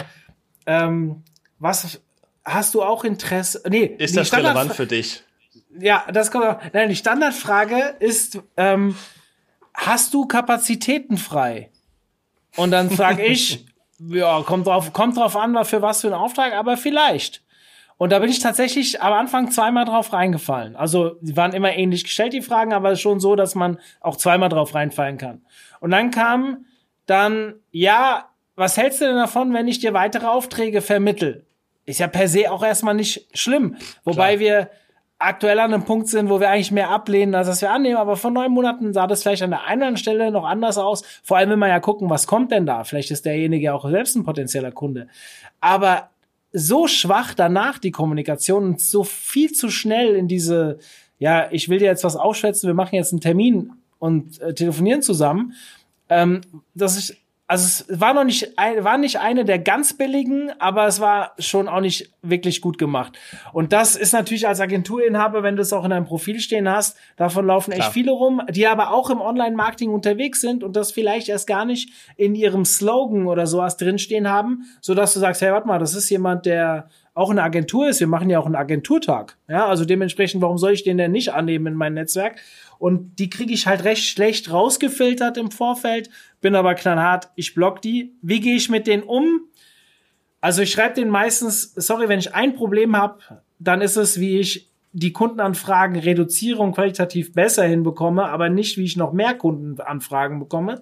[0.65, 1.23] ähm,
[1.57, 2.01] was
[2.43, 3.63] hast du auch Interesse?
[3.69, 5.23] Nee, ist das relevant für dich?
[5.79, 6.59] Ja, das kommt auch.
[6.73, 8.97] Nein, die Standardfrage ist, ähm,
[9.73, 11.69] hast du Kapazitäten frei?
[12.55, 13.65] Und dann frage ich,
[13.99, 17.41] ja, kommt drauf, kommt drauf an, für was für einen Auftrag, aber vielleicht.
[17.97, 20.75] Und da bin ich tatsächlich am Anfang zweimal drauf reingefallen.
[20.75, 24.49] Also, die waren immer ähnlich gestellt, die Fragen, aber schon so, dass man auch zweimal
[24.49, 25.45] drauf reinfallen kann.
[25.79, 26.65] Und dann kam
[27.05, 31.45] dann, ja, was hältst du denn davon, wenn ich dir weitere Aufträge vermittel?
[31.85, 33.77] Ist ja per se auch erstmal nicht schlimm.
[34.03, 34.39] Wobei Klar.
[34.39, 34.69] wir
[35.17, 37.97] aktuell an einem Punkt sind, wo wir eigentlich mehr ablehnen, als dass wir annehmen.
[37.97, 40.77] Aber vor neun Monaten sah das vielleicht an der einen oder anderen Stelle noch anders
[40.77, 41.03] aus.
[41.23, 42.83] Vor allem, wenn wir ja gucken, was kommt denn da?
[42.83, 45.07] Vielleicht ist derjenige auch selbst ein potenzieller Kunde.
[45.61, 46.09] Aber
[46.51, 50.79] so schwach danach die Kommunikation und so viel zu schnell in diese,
[51.19, 55.01] ja, ich will dir jetzt was aufschwätzen, wir machen jetzt einen Termin und äh, telefonieren
[55.01, 55.53] zusammen,
[56.09, 56.41] ähm,
[56.73, 60.99] dass ich also es war noch nicht, war nicht eine der ganz billigen, aber es
[60.99, 63.17] war schon auch nicht wirklich gut gemacht.
[63.53, 66.97] Und das ist natürlich als Agenturinhaber, wenn du es auch in deinem Profil stehen hast,
[67.17, 67.85] davon laufen Klar.
[67.85, 71.65] echt viele rum, die aber auch im Online-Marketing unterwegs sind und das vielleicht erst gar
[71.65, 75.77] nicht in ihrem Slogan oder sowas drinstehen haben, so dass du sagst, hey, warte mal,
[75.77, 78.01] das ist jemand, der auch eine Agentur ist.
[78.01, 79.37] Wir machen ja auch einen Agenturtag.
[79.47, 82.39] Ja, also dementsprechend, warum soll ich den denn nicht annehmen in mein Netzwerk?
[82.77, 86.09] Und die kriege ich halt recht schlecht rausgefiltert im Vorfeld,
[86.45, 88.13] bin aber knallhart, ich block die.
[88.21, 89.47] Wie gehe ich mit denen um?
[90.41, 93.17] Also ich schreibe den meistens, sorry, wenn ich ein Problem habe,
[93.57, 98.83] dann ist es, wie ich die Kundenanfragen reduziere und qualitativ besser hinbekomme, aber nicht, wie
[98.83, 100.81] ich noch mehr Kundenanfragen bekomme.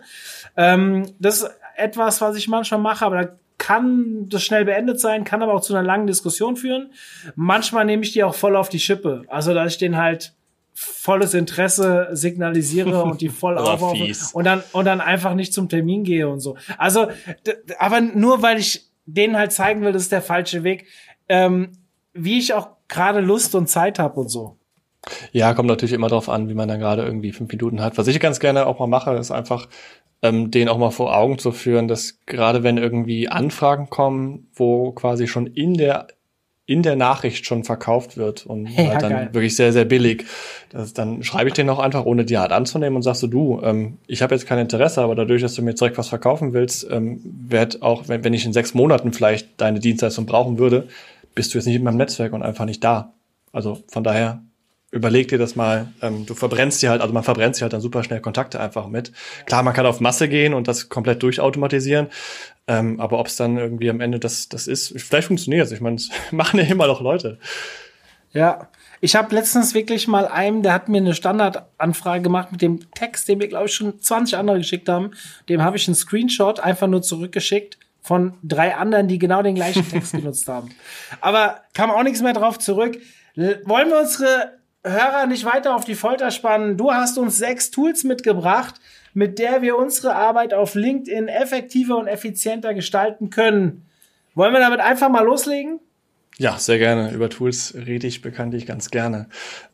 [0.57, 5.23] Ähm, das ist etwas, was ich manchmal mache, aber da kann das schnell beendet sein,
[5.23, 6.91] kann aber auch zu einer langen Diskussion führen.
[7.37, 9.23] Manchmal nehme ich die auch voll auf die Schippe.
[9.29, 10.33] Also, dass ich den halt
[10.73, 16.03] volles Interesse signalisiere und die voll aufrufe und dann und dann einfach nicht zum Termin
[16.03, 16.55] gehe und so.
[16.77, 17.07] Also,
[17.79, 20.85] aber nur weil ich denen halt zeigen will, das ist der falsche Weg,
[21.29, 21.71] ähm,
[22.13, 24.57] wie ich auch gerade Lust und Zeit habe und so.
[25.31, 27.97] Ja, kommt natürlich immer darauf an, wie man dann gerade irgendwie fünf Minuten hat.
[27.97, 29.67] Was ich ganz gerne auch mal mache, ist einfach
[30.21, 34.93] ähm, den auch mal vor Augen zu führen, dass gerade wenn irgendwie Anfragen kommen, wo
[34.93, 36.07] quasi schon in der
[36.65, 39.29] in der Nachricht schon verkauft wird und ja, halt dann geil.
[39.33, 40.25] wirklich sehr, sehr billig.
[40.69, 43.61] Das, dann schreibe ich den auch einfach, ohne die Art anzunehmen und sagst du, du,
[43.63, 46.87] ähm, ich habe jetzt kein Interesse, aber dadurch, dass du mir direkt was verkaufen willst,
[46.89, 50.87] ähm, wird auch, wenn, wenn ich in sechs Monaten vielleicht deine Dienstleistung brauchen würde,
[51.35, 53.13] bist du jetzt nicht in meinem Netzwerk und einfach nicht da.
[53.51, 54.41] Also von daher
[54.93, 55.87] überleg dir das mal.
[56.01, 58.87] Ähm, du verbrennst dir halt, also man verbrennt sich halt dann super schnell Kontakte einfach
[58.87, 59.11] mit.
[59.45, 62.07] Klar, man kann auf Masse gehen und das komplett durchautomatisieren.
[62.67, 65.71] Ähm, aber ob es dann irgendwie am Ende das, das ist, vielleicht funktioniert es.
[65.71, 67.39] Ich meine, es machen ja immer noch Leute.
[68.31, 68.69] Ja,
[69.01, 73.27] ich habe letztens wirklich mal einem, der hat mir eine Standardanfrage gemacht mit dem Text,
[73.27, 75.11] den wir, glaube ich, schon 20 andere geschickt haben.
[75.49, 79.87] Dem habe ich einen Screenshot einfach nur zurückgeschickt von drei anderen, die genau den gleichen
[79.89, 80.69] Text genutzt haben.
[81.19, 82.99] Aber kam auch nichts mehr drauf zurück.
[83.35, 86.77] Wollen wir unsere Hörer nicht weiter auf die Folter spannen?
[86.77, 88.75] Du hast uns sechs Tools mitgebracht,
[89.13, 93.85] mit der wir unsere Arbeit auf LinkedIn effektiver und effizienter gestalten können.
[94.35, 95.79] Wollen wir damit einfach mal loslegen?
[96.37, 97.11] Ja, sehr gerne.
[97.11, 99.27] Über Tools rede ich bekanntlich ganz gerne.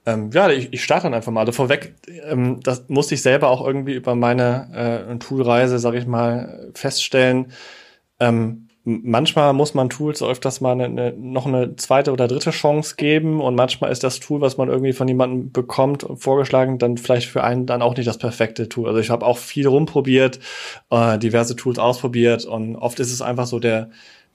[0.06, 1.42] Ähm, ja, ich, ich starte dann einfach mal.
[1.42, 1.96] Also vorweg,
[2.26, 7.54] ähm, das musste ich selber auch irgendwie über meine äh, Toolreise, sag ich mal, feststellen.
[8.20, 12.96] Ähm, manchmal muss man Tools öfters mal eine, eine, noch eine zweite oder dritte Chance
[12.96, 17.30] geben und manchmal ist das Tool, was man irgendwie von jemandem bekommt, vorgeschlagen, dann vielleicht
[17.30, 18.88] für einen dann auch nicht das perfekte Tool.
[18.88, 20.40] Also ich habe auch viel rumprobiert,
[20.90, 23.90] äh, diverse Tools ausprobiert und oft ist es einfach so der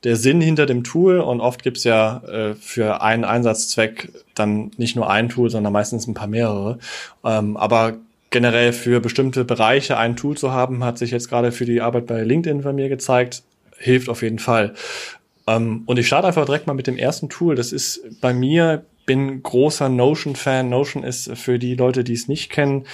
[0.05, 4.97] der Sinn hinter dem Tool und oft gibt's ja äh, für einen Einsatzzweck dann nicht
[4.97, 6.79] nur ein Tool, sondern meistens ein paar mehrere.
[7.25, 7.95] Ähm, aber
[8.31, 12.07] generell für bestimmte Bereiche ein Tool zu haben, hat sich jetzt gerade für die Arbeit
[12.07, 13.43] bei LinkedIn bei mir gezeigt,
[13.85, 14.75] hilft auf jeden Fall.
[15.47, 17.55] Ähm, und ich starte einfach direkt mal mit dem ersten Tool.
[17.55, 20.69] Das ist bei mir, bin großer Notion-Fan.
[20.69, 22.87] Notion ist für die Leute, die es nicht kennen,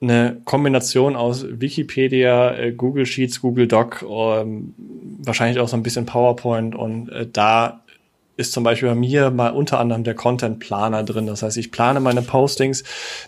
[0.00, 4.74] eine Kombination aus Wikipedia, äh, Google Sheets, Google Doc, ähm,
[5.22, 7.80] wahrscheinlich auch so ein bisschen PowerPoint und äh, da
[8.36, 11.26] ist zum Beispiel bei mir mal unter anderem der Content Planer drin.
[11.26, 12.82] Das heißt, ich plane meine Postings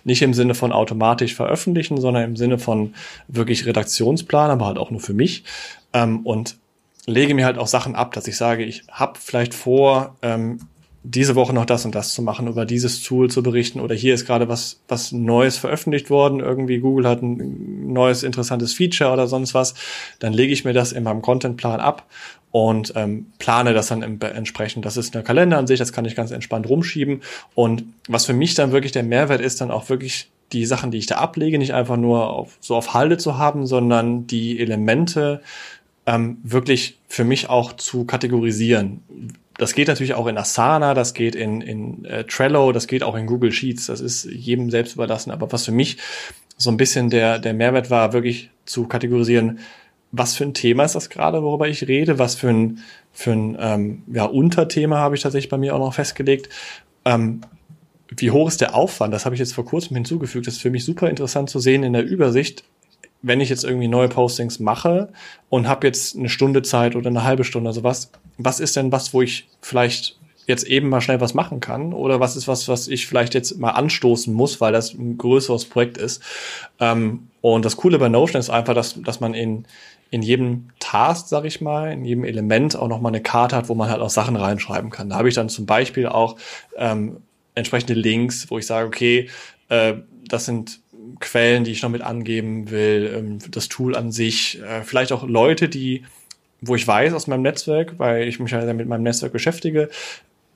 [0.05, 2.95] nicht im Sinne von automatisch veröffentlichen, sondern im Sinne von
[3.29, 5.45] wirklich Redaktionsplan, aber halt auch nur für mich.
[5.93, 6.57] Ähm, und
[7.07, 10.59] lege mir halt auch Sachen ab, dass ich sage, ich habe vielleicht vor, ähm,
[11.09, 14.13] diese Woche noch das und das zu machen, über dieses Tool zu berichten oder hier
[14.13, 19.29] ist gerade was, was Neues veröffentlicht worden, irgendwie Google hat ein neues interessantes Feature oder
[19.29, 19.75] sonst was,
[20.19, 22.07] dann lege ich mir das in meinem Contentplan ab
[22.51, 24.85] und ähm, plane das dann entsprechend.
[24.85, 27.23] Das ist eine Kalender an sich, das kann ich ganz entspannt rumschieben.
[27.55, 30.99] Und was für mich dann wirklich der Mehrwert ist, dann auch wirklich die Sachen, die
[30.99, 35.43] ich da ablege, nicht einfach nur auf, so auf Halde zu haben, sondern die Elemente
[36.07, 39.03] ähm, wirklich für mich auch zu kategorisieren.
[39.59, 43.17] Das geht natürlich auch in Asana, das geht in, in äh, Trello, das geht auch
[43.17, 43.87] in Google Sheets.
[43.87, 45.31] Das ist jedem selbst überlassen.
[45.31, 45.99] Aber was für mich
[46.57, 49.59] so ein bisschen der, der Mehrwert war, wirklich zu kategorisieren,
[50.13, 52.79] was für ein Thema ist das gerade, worüber ich rede, was für ein,
[53.13, 56.49] für ein ähm, ja, Unterthema habe ich tatsächlich bei mir auch noch festgelegt.
[57.05, 57.41] Ähm,
[58.09, 59.13] wie hoch ist der Aufwand?
[59.13, 60.47] Das habe ich jetzt vor kurzem hinzugefügt.
[60.47, 62.63] Das ist für mich super interessant zu sehen in der Übersicht
[63.27, 65.09] wenn ich jetzt irgendwie neue Postings mache
[65.49, 68.93] und habe jetzt eine Stunde Zeit oder eine halbe Stunde, also was, was ist denn
[68.93, 72.69] was, wo ich vielleicht jetzt eben mal schnell was machen kann oder was ist was,
[72.69, 76.23] was ich vielleicht jetzt mal anstoßen muss, weil das ein größeres Projekt ist.
[76.79, 79.65] Ähm, und das Coole bei Notion ist einfach, dass, dass man in,
[80.11, 83.75] in jedem Task, sag ich mal, in jedem Element auch nochmal eine Karte hat, wo
[83.75, 85.11] man halt auch Sachen reinschreiben kann.
[85.11, 86.37] Da habe ich dann zum Beispiel auch
[86.77, 87.17] ähm,
[87.57, 89.29] entsprechende Links, wo ich sage, okay,
[89.69, 89.95] äh,
[90.29, 90.81] das sind
[91.21, 95.27] Quellen, die ich noch mit angeben will, ähm, das Tool an sich, äh, vielleicht auch
[95.27, 96.05] Leute, die,
[96.61, 99.89] wo ich weiß aus meinem Netzwerk, weil ich mich ja mit meinem Netzwerk beschäftige,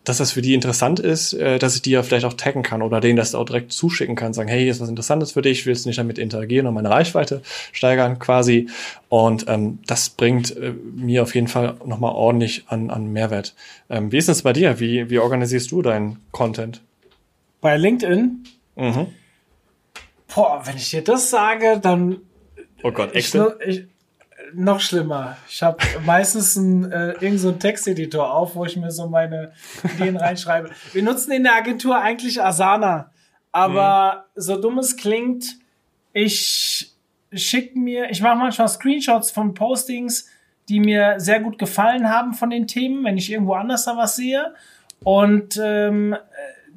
[0.04, 2.82] dass das für die interessant ist, äh, dass ich die ja vielleicht auch taggen kann
[2.82, 5.66] oder denen das auch direkt zuschicken kann, sagen, hey, hier ist was Interessantes für dich,
[5.66, 7.42] willst du nicht damit interagieren und meine Reichweite
[7.72, 8.68] steigern quasi.
[9.08, 13.54] Und ähm, das bringt äh, mir auf jeden Fall nochmal ordentlich an, an Mehrwert.
[13.90, 14.80] Ähm, wie ist das bei dir?
[14.80, 16.80] Wie, wie organisierst du deinen Content?
[17.60, 18.44] Bei LinkedIn?
[18.76, 19.06] Mhm.
[20.34, 22.20] Boah, wenn ich dir das sage, dann.
[22.82, 23.36] Oh Gott, echt?
[24.52, 25.36] Noch schlimmer.
[25.48, 29.52] Ich habe meistens einen, äh, irgend so Texteditor auf, wo ich mir so meine
[29.94, 30.70] Ideen reinschreibe.
[30.92, 33.12] Wir nutzen in der Agentur eigentlich Asana.
[33.52, 34.40] Aber mhm.
[34.40, 35.56] so dumm es klingt,
[36.12, 36.92] ich
[37.32, 40.28] schicke mir, ich mache manchmal Screenshots von Postings,
[40.68, 44.16] die mir sehr gut gefallen haben von den Themen, wenn ich irgendwo anders da was
[44.16, 44.54] sehe.
[45.02, 46.16] Und ähm,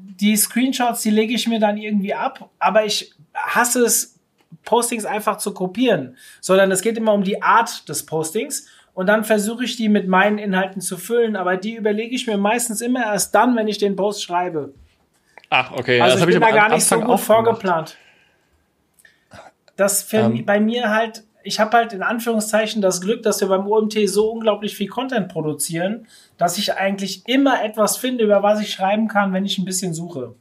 [0.06, 4.20] die Screenshots, die lege ich mir dann irgendwie ab, aber ich hasse es,
[4.66, 9.24] Postings einfach zu kopieren, sondern es geht immer um die Art des Postings und dann
[9.24, 13.04] versuche ich die mit meinen Inhalten zu füllen, aber die überlege ich mir meistens immer
[13.04, 14.74] erst dann, wenn ich den Post schreibe.
[15.50, 16.00] Ach, okay.
[16.00, 17.98] Also das ich bin ich da gar nicht so gut vorgeplant.
[19.76, 20.46] Das für ähm.
[20.46, 24.32] bei mir halt, ich habe halt in Anführungszeichen das Glück, dass wir beim OMT so
[24.32, 29.34] unglaublich viel Content produzieren, dass ich eigentlich immer etwas finde, über was ich schreiben kann,
[29.34, 30.36] wenn ich ein bisschen suche.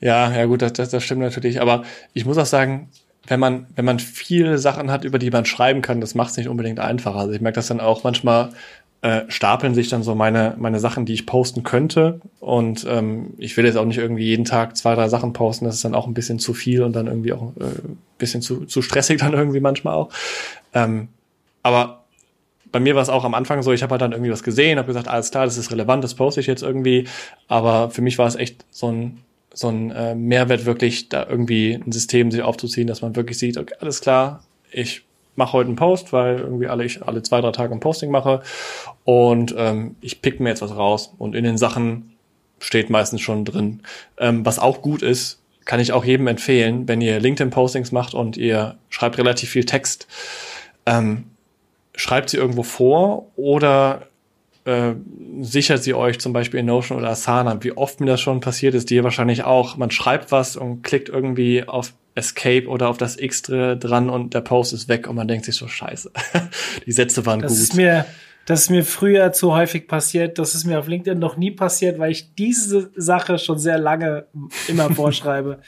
[0.00, 1.60] Ja, ja gut, das, das, das stimmt natürlich.
[1.60, 2.90] Aber ich muss auch sagen,
[3.26, 6.36] wenn man, wenn man viele Sachen hat, über die man schreiben kann, das macht es
[6.36, 7.18] nicht unbedingt einfacher.
[7.18, 8.50] Also ich merke das dann auch manchmal,
[9.06, 12.20] äh, stapeln sich dann so meine, meine Sachen, die ich posten könnte.
[12.40, 15.64] Und ähm, ich will jetzt auch nicht irgendwie jeden Tag zwei, drei Sachen posten.
[15.64, 17.66] Das ist dann auch ein bisschen zu viel und dann irgendwie auch äh,
[18.18, 20.08] bisschen zu, zu stressig dann irgendwie manchmal auch.
[20.74, 21.06] Ähm,
[21.62, 22.02] aber
[22.72, 24.76] bei mir war es auch am Anfang so, ich habe halt dann irgendwie was gesehen,
[24.76, 27.06] habe gesagt, alles klar, das ist relevant, das poste ich jetzt irgendwie.
[27.46, 29.18] Aber für mich war es echt so ein
[29.54, 33.56] so ein äh, Mehrwert wirklich, da irgendwie ein System sich aufzuziehen, dass man wirklich sieht,
[33.56, 34.42] okay, alles klar,
[34.72, 35.05] ich
[35.36, 38.42] mache heute einen Post, weil irgendwie alle ich alle zwei, drei Tage ein Posting mache
[39.04, 42.16] und ähm, ich pick mir jetzt was raus und in den Sachen
[42.58, 43.82] steht meistens schon drin.
[44.18, 48.36] Ähm, was auch gut ist, kann ich auch jedem empfehlen, wenn ihr LinkedIn-Postings macht und
[48.36, 50.06] ihr schreibt relativ viel Text,
[50.86, 51.24] ähm,
[51.94, 54.06] schreibt sie irgendwo vor oder
[54.64, 54.94] äh,
[55.40, 57.62] sichert sie euch zum Beispiel in Notion oder Asana.
[57.62, 59.76] Wie oft mir das schon passiert ist, dir wahrscheinlich auch.
[59.76, 64.40] Man schreibt was und klickt irgendwie auf Escape oder auf das X dran und der
[64.40, 66.10] Post ist weg und man denkt sich so, scheiße,
[66.86, 67.60] die Sätze waren das gut.
[67.60, 68.06] Ist mir,
[68.46, 70.38] Das ist mir früher zu häufig passiert.
[70.38, 74.26] Das ist mir auf LinkedIn noch nie passiert, weil ich diese Sache schon sehr lange
[74.66, 75.60] immer vorschreibe.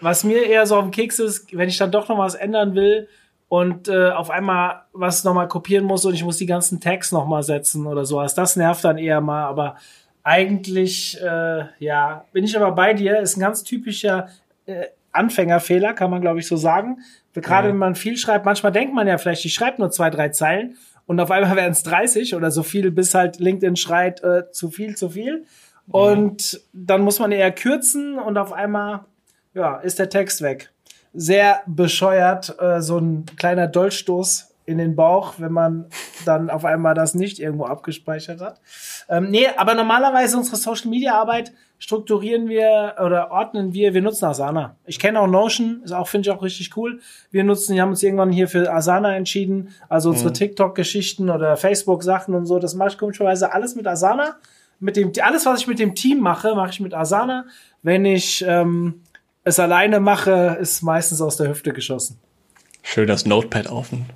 [0.00, 2.74] Was mir eher so auf den Keks ist, wenn ich dann doch noch was ändern
[2.74, 3.08] will
[3.48, 7.42] und äh, auf einmal was nochmal kopieren muss und ich muss die ganzen Tags nochmal
[7.42, 8.34] setzen oder sowas.
[8.34, 9.76] Das nervt dann eher mal, aber
[10.22, 13.20] eigentlich, äh, ja, bin ich aber bei dir.
[13.20, 14.28] Ist ein ganz typischer
[14.66, 16.98] äh, Anfängerfehler, kann man glaube ich so sagen.
[17.34, 17.72] Gerade ja.
[17.72, 20.76] wenn man viel schreibt, manchmal denkt man ja vielleicht, ich schreibe nur zwei, drei Zeilen
[21.06, 24.70] und auf einmal werden es 30 oder so viel, bis halt LinkedIn schreit, äh, zu
[24.70, 25.44] viel, zu viel.
[25.88, 29.06] Und dann muss man eher kürzen und auf einmal,
[29.54, 30.70] ja, ist der Text weg.
[31.12, 35.86] Sehr bescheuert, äh, so ein kleiner Dolchstoß in den Bauch, wenn man
[36.24, 38.60] dann auf einmal das nicht irgendwo abgespeichert hat.
[39.08, 44.26] Ähm, nee, aber normalerweise unsere Social Media Arbeit strukturieren wir oder ordnen wir, wir nutzen
[44.26, 44.76] Asana.
[44.84, 47.00] Ich kenne auch Notion, ist auch, finde ich auch richtig cool.
[47.30, 50.34] Wir nutzen, wir haben uns irgendwann hier für Asana entschieden, also unsere mhm.
[50.34, 54.36] TikTok-Geschichten oder Facebook-Sachen und so, das mache ich komischerweise alles mit Asana.
[54.78, 57.44] Mit dem, alles, was ich mit dem Team mache, mache ich mit Asana.
[57.82, 59.02] Wenn ich ähm,
[59.44, 62.18] es alleine mache, ist meistens aus der Hüfte geschossen.
[62.82, 64.06] Schön das Notepad offen.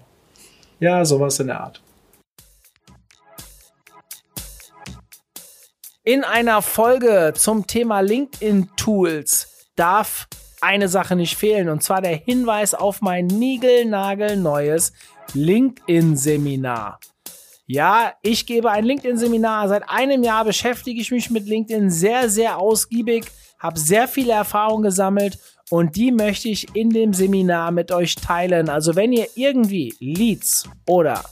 [0.80, 1.80] Ja, sowas in der Art.
[6.02, 10.28] In einer Folge zum Thema LinkedIn-Tools darf
[10.60, 14.92] eine Sache nicht fehlen, und zwar der Hinweis auf mein niegelnagelneues
[15.32, 17.00] LinkedIn-Seminar.
[17.66, 19.68] Ja, ich gebe ein LinkedIn-Seminar.
[19.68, 23.24] Seit einem Jahr beschäftige ich mich mit LinkedIn sehr, sehr ausgiebig,
[23.58, 25.38] habe sehr viele Erfahrungen gesammelt
[25.70, 28.68] und die möchte ich in dem Seminar mit euch teilen.
[28.68, 31.24] Also wenn ihr irgendwie Leads oder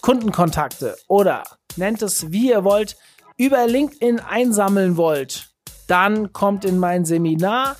[0.00, 1.44] Kundenkontakte oder
[1.76, 2.96] nennt es wie ihr wollt,
[3.36, 5.48] über LinkedIn einsammeln wollt,
[5.86, 7.76] dann kommt in mein Seminar.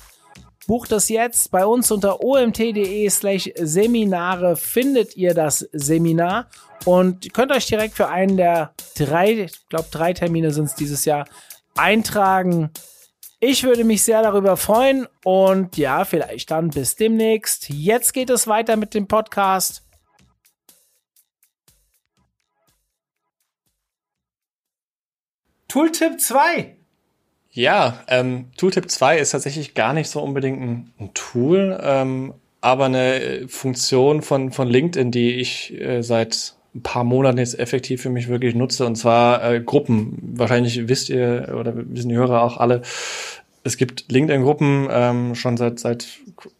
[0.65, 6.47] Bucht das jetzt bei uns unter omt.de slash Seminare findet ihr das Seminar
[6.85, 11.03] und könnt euch direkt für einen der drei, ich glaube drei Termine sind es dieses
[11.05, 11.25] Jahr,
[11.75, 12.71] eintragen.
[13.45, 17.67] Ich würde mich sehr darüber freuen und ja, vielleicht dann bis demnächst.
[17.67, 19.83] Jetzt geht es weiter mit dem Podcast.
[25.67, 26.77] Tooltip 2.
[27.51, 32.85] Ja, ähm, Tooltip 2 ist tatsächlich gar nicht so unbedingt ein, ein Tool, ähm, aber
[32.85, 38.09] eine Funktion von, von LinkedIn, die ich äh, seit ein paar Monaten jetzt effektiv für
[38.09, 40.17] mich wirklich nutze, und zwar äh, Gruppen.
[40.35, 42.81] Wahrscheinlich wisst ihr oder wissen die Hörer auch alle,
[43.63, 46.07] es gibt LinkedIn-Gruppen ähm, schon seit, seit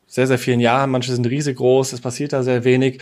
[0.08, 0.89] sehr, sehr vielen Jahren.
[0.89, 3.02] Manche sind riesig groß, es passiert da sehr wenig.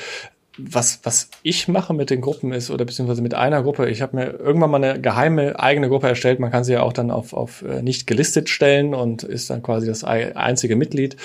[0.57, 4.15] Was, was ich mache mit den Gruppen ist, oder beziehungsweise mit einer Gruppe, ich habe
[4.15, 6.39] mir irgendwann mal eine geheime eigene Gruppe erstellt.
[6.39, 9.63] Man kann sie ja auch dann auf, auf äh, nicht gelistet stellen und ist dann
[9.63, 11.15] quasi das einzige Mitglied.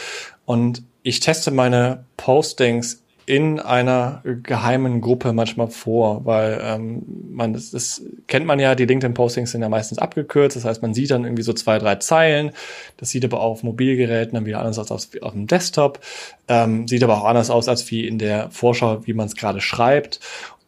[0.44, 7.72] Und ich teste meine Postings in einer geheimen Gruppe manchmal vor, weil ähm, man das,
[7.72, 11.24] das kennt man ja, die LinkedIn-Postings sind ja meistens abgekürzt, das heißt, man sieht dann
[11.24, 12.52] irgendwie so zwei, drei Zeilen,
[12.98, 15.98] das sieht aber auf Mobilgeräten dann wieder anders aus als auf dem Desktop,
[16.46, 19.60] ähm, sieht aber auch anders aus als wie in der Vorschau, wie man es gerade
[19.60, 20.20] schreibt.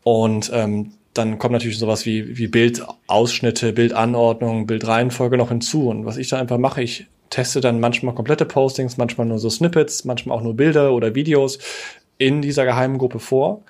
[0.02, 5.88] Und ähm, dann kommt natürlich sowas wie, wie Bildausschnitte, Bildanordnung, Bildreihenfolge noch hinzu.
[5.88, 9.50] Und was ich da einfach mache, ich teste dann manchmal komplette Postings, manchmal nur so
[9.50, 11.58] Snippets, manchmal auch nur Bilder oder Videos,
[12.18, 13.62] in dieser geheimen Gruppe vor,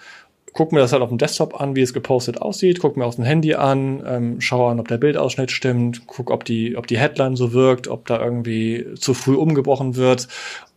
[0.53, 3.17] guck mir das halt auf dem Desktop an, wie es gepostet aussieht, guck mir aus
[3.17, 6.99] dem Handy an, ähm, schaue an, ob der Bildausschnitt stimmt, guck, ob die, ob die
[6.99, 10.27] Headline so wirkt, ob da irgendwie zu früh umgebrochen wird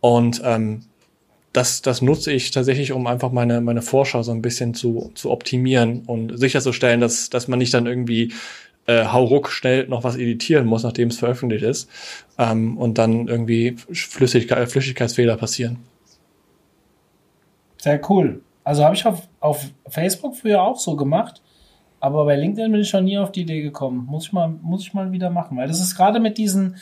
[0.00, 0.82] und ähm,
[1.52, 5.30] das, das nutze ich tatsächlich, um einfach meine, meine Vorschau so ein bisschen zu, zu
[5.30, 8.32] optimieren und sicherzustellen, dass, dass man nicht dann irgendwie
[8.86, 11.90] äh, hauruck schnell noch was editieren muss, nachdem es veröffentlicht ist
[12.38, 15.78] ähm, und dann irgendwie Flüssigkeit, Flüssigkeitsfehler passieren.
[17.82, 18.42] Sehr cool.
[18.62, 21.42] Also habe ich auf, auf Facebook früher auch so gemacht,
[21.98, 24.06] aber bei LinkedIn bin ich schon nie auf die Idee gekommen.
[24.06, 26.76] Muss ich mal, muss ich mal wieder machen, weil das ist gerade mit diesen,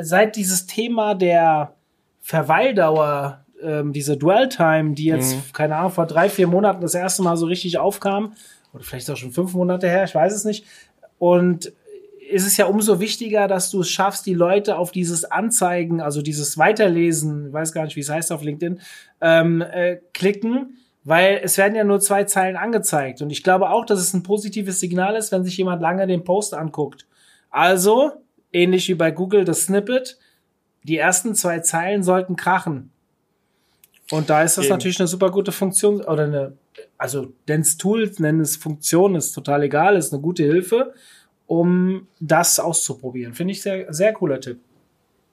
[0.00, 1.72] seit dieses Thema der
[2.20, 5.52] Verweildauer, ähm, diese Dwell-Time, die jetzt, mhm.
[5.52, 8.34] keine Ahnung, vor drei, vier Monaten das erste Mal so richtig aufkam,
[8.72, 10.66] oder vielleicht auch schon fünf Monate her, ich weiß es nicht.
[11.18, 11.72] Und
[12.30, 16.22] ist es ja umso wichtiger, dass du es schaffst, die Leute auf dieses Anzeigen, also
[16.22, 18.80] dieses Weiterlesen, ich weiß gar nicht, wie es heißt auf LinkedIn,
[19.20, 23.20] ähm, äh, klicken, weil es werden ja nur zwei Zeilen angezeigt.
[23.20, 26.24] Und ich glaube auch, dass es ein positives Signal ist, wenn sich jemand lange den
[26.24, 27.06] Post anguckt.
[27.50, 28.12] Also,
[28.52, 30.18] ähnlich wie bei Google das Snippet,
[30.82, 32.90] die ersten zwei Zeilen sollten krachen.
[34.10, 34.74] Und da ist das Eben.
[34.74, 36.52] natürlich eine super gute Funktion oder eine,
[36.98, 40.94] also Dance Tools nennen es Funktion, ist total egal, ist eine gute Hilfe
[41.46, 43.34] um das auszuprobieren.
[43.34, 44.58] Finde ich sehr, sehr cooler Tipp.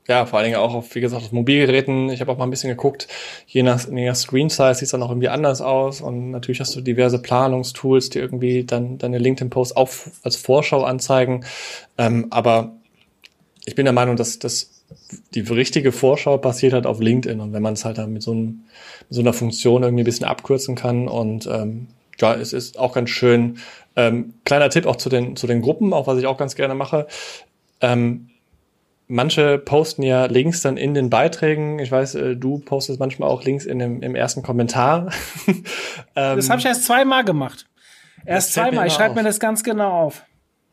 [0.08, 2.10] ja, vor allen Dingen auch auf, wie gesagt, auf Mobilgeräten.
[2.10, 3.08] Ich habe auch mal ein bisschen geguckt,
[3.48, 6.02] je nach, je nach Screen Size sieht es dann auch irgendwie anders aus.
[6.02, 9.90] Und natürlich hast du diverse Planungstools, die irgendwie dann deine LinkedIn-Posts auch
[10.24, 11.46] als Vorschau anzeigen.
[11.98, 12.76] Ähm, aber
[13.66, 14.84] ich bin der Meinung, dass, dass
[15.34, 17.40] die richtige Vorschau passiert halt auf LinkedIn.
[17.40, 18.66] Und wenn man es halt dann mit so, einem,
[19.08, 21.88] mit so einer Funktion irgendwie ein bisschen abkürzen kann und ähm,
[22.20, 23.58] ja, es ist auch ganz schön.
[23.96, 26.76] Ähm, kleiner Tipp auch zu den, zu den Gruppen, auch was ich auch ganz gerne
[26.76, 27.08] mache.
[27.82, 28.30] Ähm,
[29.08, 31.80] manche posten ja Links dann in den Beiträgen.
[31.80, 35.12] Ich weiß, äh, du postest manchmal auch Links in dem, im ersten Kommentar.
[35.48, 37.68] ähm, das habe ich erst zweimal gemacht.
[38.26, 38.88] Erst zweimal.
[38.88, 40.24] Ich schreibe mir das ganz genau auf.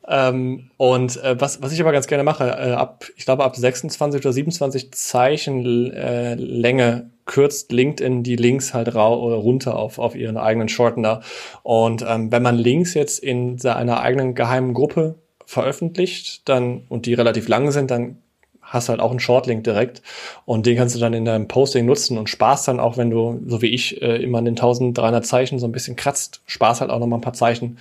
[0.06, 3.56] Ähm, und äh, was, was ich aber ganz gerne mache, äh, ab, ich glaube, ab
[3.56, 10.36] 26 oder 27 Zeichen äh, Länge kürzt LinkedIn die Links halt runter auf, auf ihren
[10.36, 11.20] eigenen Shortener.
[11.62, 15.14] Und ähm, wenn man Links jetzt in seiner eigenen geheimen Gruppe
[15.46, 18.18] veröffentlicht, dann und die relativ lang sind, dann
[18.60, 20.02] hast halt auch einen Shortlink direkt
[20.44, 23.40] und den kannst du dann in deinem Posting nutzen und sparst dann auch, wenn du,
[23.46, 26.90] so wie ich, äh, immer an den 1300 Zeichen so ein bisschen kratzt, sparst halt
[26.90, 27.78] auch noch mal ein paar Zeichen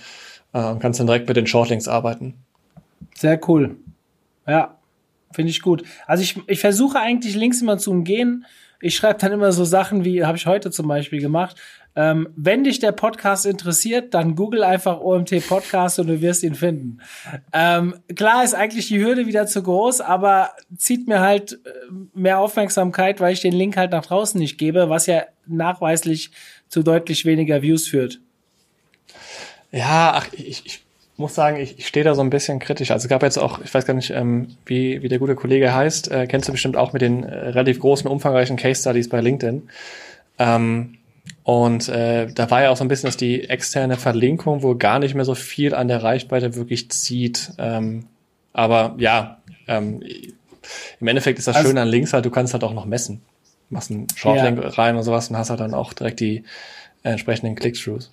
[0.54, 2.34] äh, und kannst dann direkt mit den Shortlinks arbeiten.
[3.14, 3.76] Sehr cool.
[4.46, 4.77] Ja,
[5.32, 5.82] finde ich gut.
[6.06, 8.44] Also ich, ich versuche eigentlich Links immer zu umgehen.
[8.80, 11.56] Ich schreibe dann immer so Sachen wie, habe ich heute zum Beispiel gemacht,
[11.98, 16.54] ähm, wenn dich der Podcast interessiert, dann google einfach OMT Podcast und du wirst ihn
[16.54, 16.98] finden.
[17.52, 21.58] Ähm, klar ist eigentlich die Hürde wieder zu groß, aber zieht mir halt äh,
[22.14, 26.30] mehr Aufmerksamkeit, weil ich den Link halt nach draußen nicht gebe, was ja nachweislich
[26.68, 28.20] zu deutlich weniger Views führt.
[29.72, 30.84] Ja, ach, ich, ich
[31.18, 32.90] muss sagen, ich, ich stehe da so ein bisschen kritisch.
[32.90, 35.74] Also es gab jetzt auch, ich weiß gar nicht, ähm, wie, wie der gute Kollege
[35.74, 39.20] heißt, äh, kennst du bestimmt auch mit den äh, relativ großen, umfangreichen Case Studies bei
[39.20, 39.68] LinkedIn.
[40.38, 40.98] Ähm,
[41.42, 44.98] und äh, da war ja auch so ein bisschen, dass die externe Verlinkung wohl gar
[44.98, 47.52] nicht mehr so viel an der Reichweite wirklich zieht.
[47.58, 48.06] Ähm,
[48.52, 50.02] aber ja, ähm,
[51.00, 53.22] im Endeffekt ist das also, Schöne an Links halt, du kannst halt auch noch messen.
[53.70, 54.68] Machst einen Shortlink ja.
[54.70, 56.44] rein und sowas und hast halt dann auch direkt die
[57.02, 58.10] äh, entsprechenden Click-Throughs.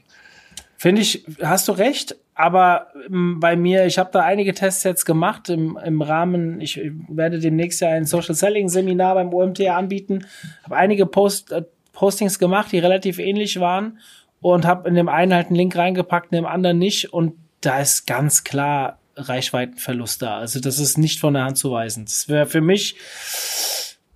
[0.77, 5.05] Finde ich, hast du recht, aber ähm, bei mir, ich habe da einige Tests jetzt
[5.05, 10.25] gemacht im, im Rahmen, ich werde demnächst ja ein Social Selling Seminar beim OMT anbieten,
[10.63, 11.63] habe einige Post, äh,
[11.93, 13.99] Postings gemacht, die relativ ähnlich waren
[14.41, 17.79] und habe in dem einen halt einen Link reingepackt, in dem anderen nicht und da
[17.79, 20.37] ist ganz klar Reichweitenverlust da.
[20.37, 22.03] Also das ist nicht von der Hand zu weisen.
[22.03, 22.97] Das wäre für mich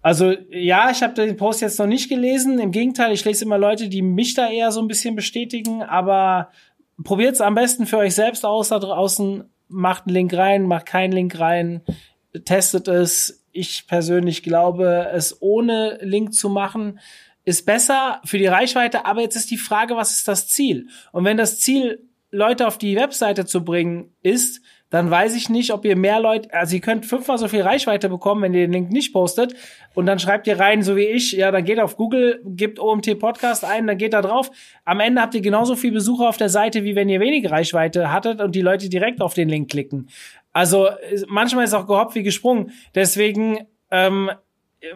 [0.01, 2.59] also ja, ich habe den Post jetzt noch nicht gelesen.
[2.59, 5.83] Im Gegenteil, ich lese immer Leute, die mich da eher so ein bisschen bestätigen.
[5.83, 6.49] Aber
[7.03, 9.45] probiert es am besten für euch selbst aus da draußen.
[9.67, 11.81] Macht einen Link rein, macht keinen Link rein,
[12.45, 13.45] testet es.
[13.51, 16.99] Ich persönlich glaube, es ohne Link zu machen
[17.49, 20.87] ist besser für die Reichweite, aber jetzt ist die Frage, was ist das Ziel?
[21.11, 25.71] Und wenn das Ziel, Leute auf die Webseite zu bringen, ist, dann weiß ich nicht,
[25.71, 28.71] ob ihr mehr Leute, also ihr könnt fünfmal so viel Reichweite bekommen, wenn ihr den
[28.71, 29.55] Link nicht postet.
[29.93, 33.19] Und dann schreibt ihr rein, so wie ich, ja, dann geht auf Google, gebt OMT
[33.19, 34.49] Podcast ein, dann geht da drauf.
[34.85, 38.11] Am Ende habt ihr genauso viel Besucher auf der Seite, wie wenn ihr wenig Reichweite
[38.11, 40.09] hattet und die Leute direkt auf den Link klicken.
[40.53, 40.89] Also
[41.27, 42.71] manchmal ist auch gehoppt wie gesprungen.
[42.95, 44.31] Deswegen ähm,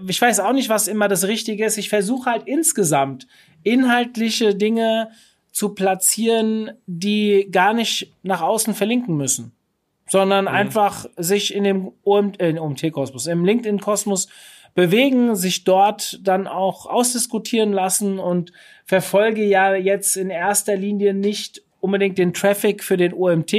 [0.08, 1.78] ich weiß auch nicht, was immer das Richtige ist.
[1.78, 3.28] Ich versuche halt insgesamt
[3.64, 5.10] inhaltliche Dinge
[5.52, 9.52] zu platzieren, die gar nicht nach außen verlinken müssen,
[10.08, 10.52] sondern mhm.
[10.52, 14.28] einfach sich in dem OMT, äh, OMT-Kosmos, im LinkedIn-Kosmos
[14.76, 18.52] bewegen, sich dort dann auch ausdiskutieren lassen und
[18.86, 23.54] verfolge ja jetzt in erster Linie nicht unbedingt den Traffic für den OMT,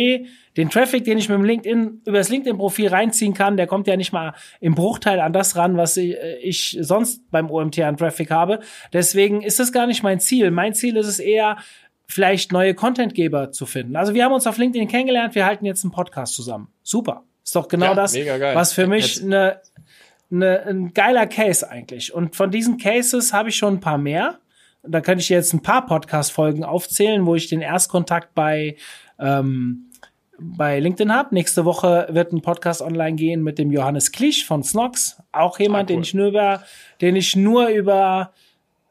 [0.57, 3.97] den Traffic, den ich mit dem LinkedIn, über das LinkedIn-Profil reinziehen kann, der kommt ja
[3.97, 8.61] nicht mal im Bruchteil an das ran, was ich sonst beim OMT an Traffic habe.
[8.93, 10.51] Deswegen ist das gar nicht mein Ziel.
[10.51, 11.59] Mein Ziel ist es eher,
[12.07, 13.97] vielleicht neue Contentgeber zu finden.
[13.97, 16.69] Also wir haben uns auf LinkedIn kennengelernt, wir halten jetzt einen Podcast zusammen.
[16.83, 17.25] Super.
[17.43, 19.61] Ist doch genau ja, das, was für mich eine,
[20.31, 22.15] eine, ein geiler Case eigentlich.
[22.15, 24.39] Und von diesen Cases habe ich schon ein paar mehr.
[24.83, 28.77] Da könnte ich jetzt ein paar Podcast-Folgen aufzählen, wo ich den Erstkontakt bei
[29.19, 29.91] ähm,
[30.39, 31.35] bei LinkedIn habe.
[31.35, 35.23] Nächste Woche wird ein Podcast online gehen mit dem Johannes Klisch von Snox.
[35.33, 35.97] Auch jemand, ah, cool.
[35.97, 36.63] den ich nur über,
[37.01, 38.33] den ich nur über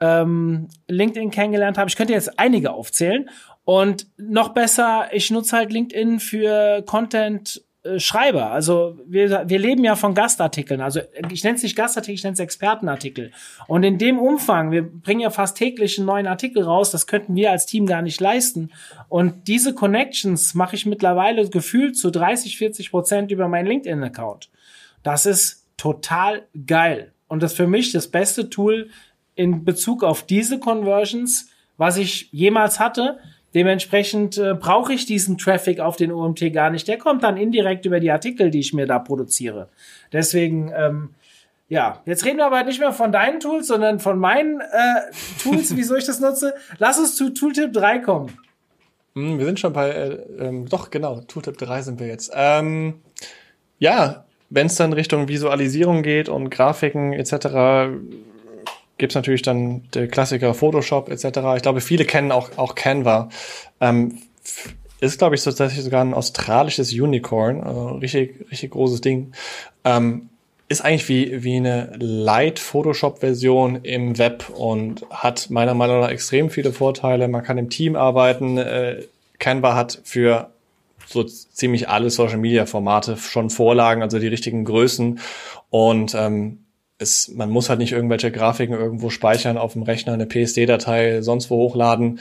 [0.03, 1.89] ähm, LinkedIn kennengelernt habe.
[1.89, 3.29] Ich könnte jetzt einige aufzählen.
[3.63, 8.51] Und noch besser, ich nutze halt LinkedIn für Content äh, Schreiber.
[8.51, 10.81] Also wir, wir leben ja von Gastartikeln.
[10.81, 10.99] Also
[11.31, 13.31] ich nenne es nicht Gastartikel, ich nenne es Expertenartikel.
[13.67, 17.35] Und in dem Umfang, wir bringen ja fast täglich einen neuen Artikel raus, das könnten
[17.35, 18.71] wir als Team gar nicht leisten.
[19.07, 24.49] Und diese Connections mache ich mittlerweile gefühlt zu 30, 40 Prozent über meinen LinkedIn-Account.
[25.01, 27.13] Das ist total geil.
[27.29, 28.89] Und das ist für mich das beste Tool
[29.35, 33.19] in Bezug auf diese Conversions, was ich jemals hatte.
[33.53, 36.87] Dementsprechend äh, brauche ich diesen Traffic auf den OMT gar nicht.
[36.87, 39.69] Der kommt dann indirekt über die Artikel, die ich mir da produziere.
[40.11, 41.09] Deswegen, ähm,
[41.69, 45.11] Ja, jetzt reden wir aber nicht mehr von deinen Tools, sondern von meinen äh,
[45.41, 46.53] Tools, wieso ich das nutze.
[46.77, 48.37] Lass uns zu Tooltip 3 kommen.
[49.15, 52.31] Hm, wir sind schon bei, äh, ähm, doch genau, Tooltip 3 sind wir jetzt.
[52.35, 53.01] Ähm,
[53.79, 57.47] ja, wenn es dann Richtung Visualisierung geht und Grafiken etc.,
[58.97, 61.39] gibt's natürlich dann der Klassiker Photoshop etc.
[61.55, 63.29] Ich glaube, viele kennen auch, auch Canva.
[63.81, 64.19] Ähm,
[64.99, 69.33] ist, glaube ich, tatsächlich sogar ein australisches Unicorn, also richtig, richtig großes Ding.
[69.83, 70.29] Ähm,
[70.69, 76.71] ist eigentlich wie, wie eine Light-Photoshop-Version im Web und hat meiner Meinung nach extrem viele
[76.71, 77.27] Vorteile.
[77.27, 78.57] Man kann im Team arbeiten.
[78.57, 79.03] Äh,
[79.39, 80.51] Canva hat für
[81.05, 85.19] so ziemlich alle Social-Media-Formate schon Vorlagen, also die richtigen Größen.
[85.69, 86.62] Und ähm,
[86.97, 91.49] es, man muss halt nicht irgendwelche Grafiken irgendwo speichern auf dem Rechner, eine PSD-Datei sonst
[91.49, 92.19] wo hochladen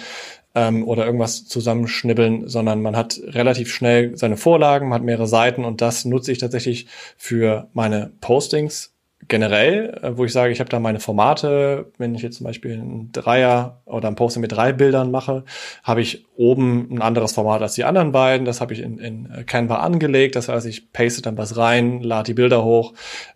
[0.54, 5.64] ähm, oder irgendwas zusammenschnibbeln, sondern man hat relativ schnell seine Vorlagen, man hat mehrere Seiten
[5.64, 8.92] und das nutze ich tatsächlich für meine Postings
[9.28, 12.72] generell, äh, wo ich sage, ich habe da meine Formate, wenn ich jetzt zum Beispiel
[12.72, 15.44] ein Dreier oder ein Poster mit drei Bildern mache,
[15.82, 18.44] habe ich oben ein anderes Format als die anderen beiden.
[18.44, 20.34] Das habe ich in, in Canva angelegt.
[20.34, 22.94] Das heißt, ich paste dann was rein, lade die Bilder hoch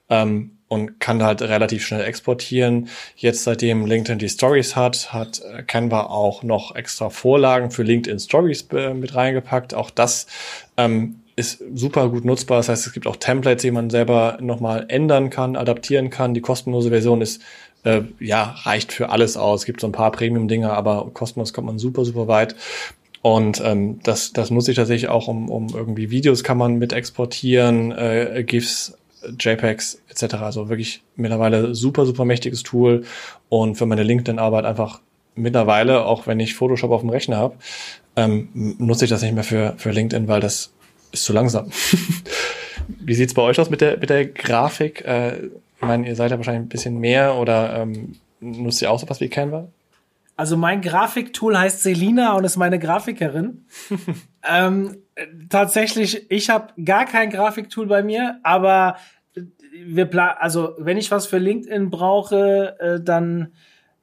[0.09, 2.89] ähm, und kann halt relativ schnell exportieren.
[3.17, 8.19] Jetzt, seitdem LinkedIn die Stories hat, hat äh, Canva auch noch extra Vorlagen für LinkedIn
[8.19, 9.75] Stories äh, mit reingepackt.
[9.75, 10.27] Auch das
[10.77, 12.59] ähm, ist super gut nutzbar.
[12.59, 16.35] Das heißt, es gibt auch Templates, die man selber nochmal ändern kann, adaptieren kann.
[16.35, 17.43] Die kostenlose Version ist
[17.85, 19.61] äh, ja reicht für alles aus.
[19.61, 22.57] Es gibt so ein paar Premium-Dinger, aber kostenlos kommt man super, super weit.
[23.23, 26.93] Und ähm, das, das nutze ich tatsächlich auch, um, um irgendwie Videos kann man mit
[26.93, 28.97] exportieren, äh, GIFs,
[29.39, 30.35] JPEGs etc.
[30.35, 33.05] Also wirklich mittlerweile super, super mächtiges Tool
[33.49, 35.01] und für meine LinkedIn-Arbeit einfach
[35.35, 37.57] mittlerweile, auch wenn ich Photoshop auf dem Rechner habe,
[38.17, 40.73] ähm, nutze ich das nicht mehr für, für LinkedIn, weil das
[41.13, 41.71] ist zu langsam.
[42.89, 45.05] Wie sieht's bei euch aus mit der, mit der Grafik?
[45.05, 48.99] Äh, ich meine, ihr seid ja wahrscheinlich ein bisschen mehr oder ähm, nutzt ihr auch
[48.99, 49.69] sowas wie Canva?
[50.37, 53.65] Also mein Grafiktool heißt Selina und ist meine Grafikerin.
[54.49, 54.99] ähm,
[55.49, 58.97] tatsächlich, ich habe gar kein Grafiktool bei mir, aber
[59.85, 63.53] wir also wenn ich was für LinkedIn brauche, äh, dann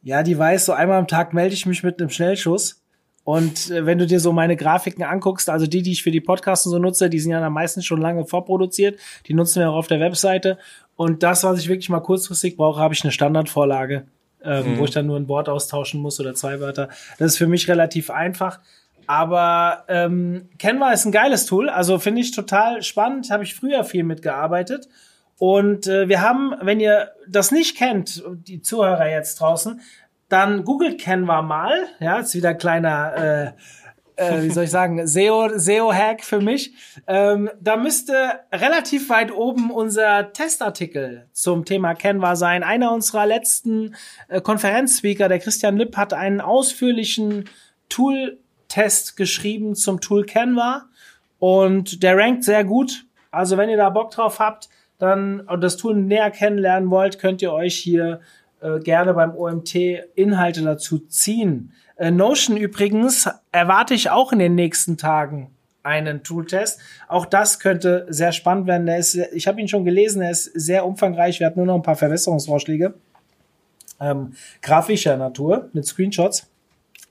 [0.04, 2.82] ja, die weiß, so einmal am Tag melde ich mich mit einem Schnellschuss.
[3.24, 6.20] Und äh, wenn du dir so meine Grafiken anguckst, also die, die ich für die
[6.20, 9.00] Podcasten so nutze, die sind ja am meisten schon lange vorproduziert.
[9.28, 10.58] Die nutzen wir auch auf der Webseite.
[10.98, 14.08] Und das, was ich wirklich mal kurzfristig brauche, habe ich eine Standardvorlage,
[14.44, 14.78] ähm, mhm.
[14.78, 16.90] wo ich dann nur ein Wort austauschen muss oder zwei Wörter.
[17.18, 18.60] Das ist für mich relativ einfach.
[19.08, 23.32] Aber ähm, Canva ist ein geiles Tool, also finde ich total spannend.
[23.32, 24.88] Habe ich früher viel mitgearbeitet.
[25.46, 29.82] Und äh, wir haben, wenn ihr das nicht kennt, die Zuhörer jetzt draußen,
[30.30, 31.74] dann googelt Canva mal.
[32.00, 33.54] Ja, ist wieder ein kleiner,
[34.16, 36.74] äh, äh, wie soll ich sagen, SEO, SEO-Hack für mich.
[37.08, 42.64] Ähm, da müsste relativ weit oben unser Testartikel zum Thema Canva sein.
[42.64, 43.96] Einer unserer letzten
[44.30, 47.50] äh, Konferenzspeaker, der Christian Lipp, hat einen ausführlichen
[47.90, 50.86] Tool-Test geschrieben zum Tool Canva
[51.38, 53.04] und der rankt sehr gut.
[53.30, 54.70] Also wenn ihr da Bock drauf habt,
[55.04, 58.22] dann und das Tool näher kennenlernen wollt, könnt ihr euch hier
[58.62, 59.76] äh, gerne beim OMT
[60.16, 61.74] Inhalte dazu ziehen.
[61.98, 65.52] Äh, Notion übrigens erwarte ich auch in den nächsten Tagen
[65.84, 66.80] einen Tooltest.
[67.10, 68.86] Auch das könnte sehr spannend werden.
[68.86, 71.40] Der ist, ich habe ihn schon gelesen, er ist sehr umfangreich.
[71.40, 72.94] Wir hatten nur noch ein paar Verbesserungsvorschläge.
[74.00, 76.50] Ähm, grafischer Natur mit Screenshots.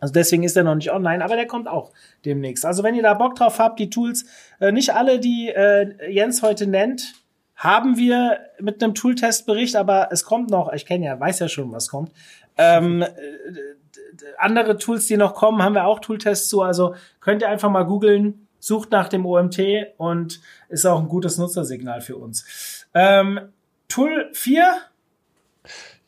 [0.01, 1.93] Also deswegen ist er noch nicht online, aber der kommt auch
[2.25, 2.67] demnächst.
[2.67, 4.25] Also wenn ihr da Bock drauf habt, die Tools,
[4.59, 7.22] äh, nicht alle, die äh, Jens heute nennt,
[7.63, 11.71] haben wir mit einem Tooltest-Bericht, aber es kommt noch, ich kenne ja, weiß ja schon,
[11.71, 12.11] was kommt.
[12.59, 13.09] Ähm, äh,
[14.37, 16.63] andere Tools, die noch kommen, haben wir auch Tooltests zu.
[16.63, 19.61] Also könnt ihr einfach mal googeln, sucht nach dem OMT
[19.97, 20.41] und
[20.71, 22.85] ist auch ein gutes Nutzersignal für uns.
[22.95, 23.53] Ähm,
[23.87, 24.79] Tool 4.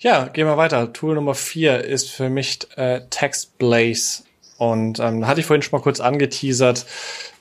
[0.00, 0.92] Ja, gehen wir weiter.
[0.92, 4.24] Tool Nummer 4 ist für mich äh, TextBlaze.
[4.72, 6.86] Und ähm, hatte ich vorhin schon mal kurz angeteasert.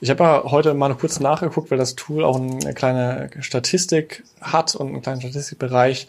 [0.00, 4.74] Ich habe ja heute mal kurz nachgeguckt, weil das Tool auch eine kleine Statistik hat
[4.74, 6.06] und einen kleinen Statistikbereich.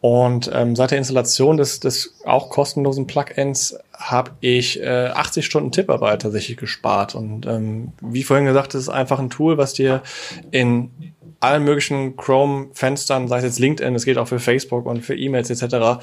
[0.00, 5.72] Und ähm, seit der Installation des, des auch kostenlosen Plugins habe ich äh, 80 Stunden
[5.72, 7.14] Tipparbeit tatsächlich gespart.
[7.14, 10.02] Und ähm, wie vorhin gesagt, das ist einfach ein Tool, was dir
[10.50, 10.90] in
[11.40, 15.50] allen möglichen Chrome-Fenstern, sei es jetzt LinkedIn, es geht auch für Facebook und für E-Mails
[15.50, 16.02] etc.,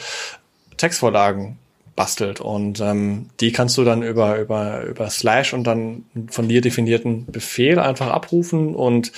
[0.77, 1.57] Textvorlagen
[1.95, 2.41] bastelt.
[2.41, 7.25] Und ähm, die kannst du dann über über über Slash und dann von dir definierten
[7.25, 8.75] Befehl einfach abrufen.
[8.75, 9.11] Und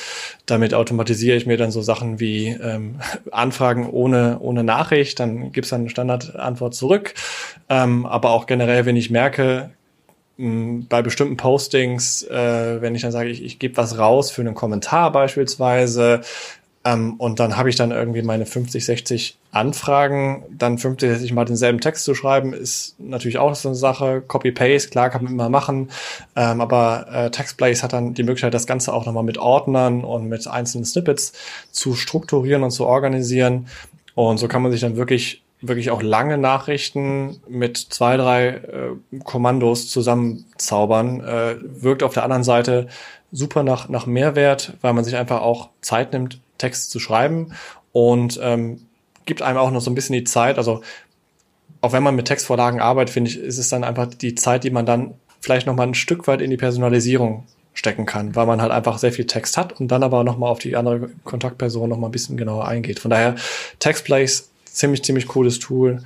[0.45, 2.99] damit automatisiere ich mir dann so Sachen wie ähm,
[3.31, 7.13] Anfragen ohne ohne Nachricht, dann gibt's dann eine Standardantwort zurück,
[7.69, 9.71] ähm, aber auch generell, wenn ich merke
[10.37, 14.53] bei bestimmten Postings, äh, wenn ich dann sage, ich, ich gebe was raus für einen
[14.53, 16.21] Kommentar beispielsweise,
[16.85, 20.43] Ähm, und dann habe ich dann irgendwie meine 50, 60 Anfragen.
[20.51, 24.21] Dann 50, 60 Mal denselben Text zu schreiben, ist natürlich auch so eine Sache.
[24.25, 25.89] Copy-Paste, klar, kann man immer machen.
[26.35, 30.29] Ähm, aber äh, TextBlaze hat dann die Möglichkeit, das Ganze auch nochmal mit Ordnern und
[30.29, 31.33] mit einzelnen Snippets
[31.71, 33.67] zu strukturieren und zu organisieren.
[34.13, 39.19] Und so kann man sich dann wirklich wirklich auch lange Nachrichten mit zwei, drei äh,
[39.23, 41.21] Kommandos zusammenzaubern.
[41.21, 42.87] Äh, wirkt auf der anderen Seite
[43.31, 47.53] super nach, nach Mehrwert, weil man sich einfach auch Zeit nimmt, Text zu schreiben
[47.91, 48.81] und ähm,
[49.25, 50.57] gibt einem auch noch so ein bisschen die Zeit.
[50.57, 50.81] Also
[51.81, 54.71] auch wenn man mit Textvorlagen arbeitet, finde ich, ist es dann einfach die Zeit, die
[54.71, 58.61] man dann vielleicht noch mal ein Stück weit in die Personalisierung stecken kann, weil man
[58.61, 61.89] halt einfach sehr viel Text hat und dann aber noch mal auf die andere Kontaktperson
[61.89, 62.99] noch mal ein bisschen genauer eingeht.
[62.99, 63.35] Von daher
[63.79, 66.01] TextPlace ziemlich ziemlich cooles Tool,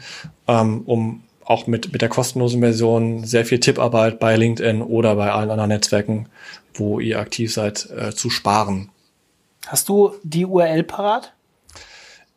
[0.47, 5.31] ähm, um auch mit mit der kostenlosen Version sehr viel Tipparbeit bei LinkedIn oder bei
[5.31, 6.27] allen anderen Netzwerken,
[6.73, 8.89] wo ihr aktiv seid, äh, zu sparen.
[9.69, 11.33] Hast du die URL parat?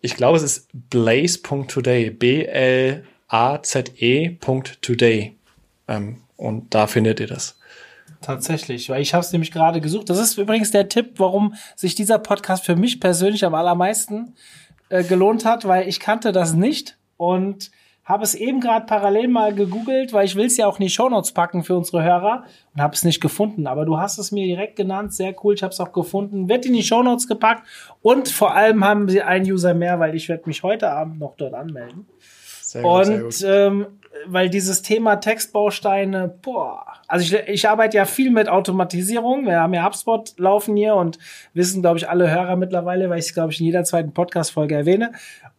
[0.03, 2.11] Ich glaube, es ist blaze.today.
[2.11, 3.07] B-L-A-Z-E.today.
[5.89, 7.59] Ähm, und da findet ihr das.
[8.20, 10.11] Tatsächlich, weil ich habe es nämlich gerade gesucht.
[10.11, 14.35] Das ist übrigens der Tipp, warum sich dieser Podcast für mich persönlich am allermeisten
[14.91, 17.70] äh, gelohnt hat, weil ich kannte das nicht und
[18.05, 20.91] habe es eben gerade parallel mal gegoogelt, weil ich will es ja auch in die
[20.91, 22.45] Shownotes packen für unsere Hörer
[22.75, 23.67] und habe es nicht gefunden.
[23.67, 25.55] Aber du hast es mir direkt genannt, sehr cool.
[25.55, 27.67] Ich habe es auch gefunden, wird in die Shownotes gepackt
[28.03, 31.37] und vor allem haben sie einen User mehr, weil ich werde mich heute Abend noch
[31.37, 32.07] dort anmelden.
[32.61, 33.85] Sehr gut, und sehr gut.
[33.85, 33.87] Ähm,
[34.27, 39.47] weil dieses Thema Textbausteine, boah, also ich, ich arbeite ja viel mit Automatisierung.
[39.47, 41.19] Wir haben ja HubSpot laufen hier und
[41.55, 44.75] wissen, glaube ich, alle Hörer mittlerweile, weil ich es, glaube ich, in jeder zweiten Podcast-Folge
[44.75, 45.13] erwähne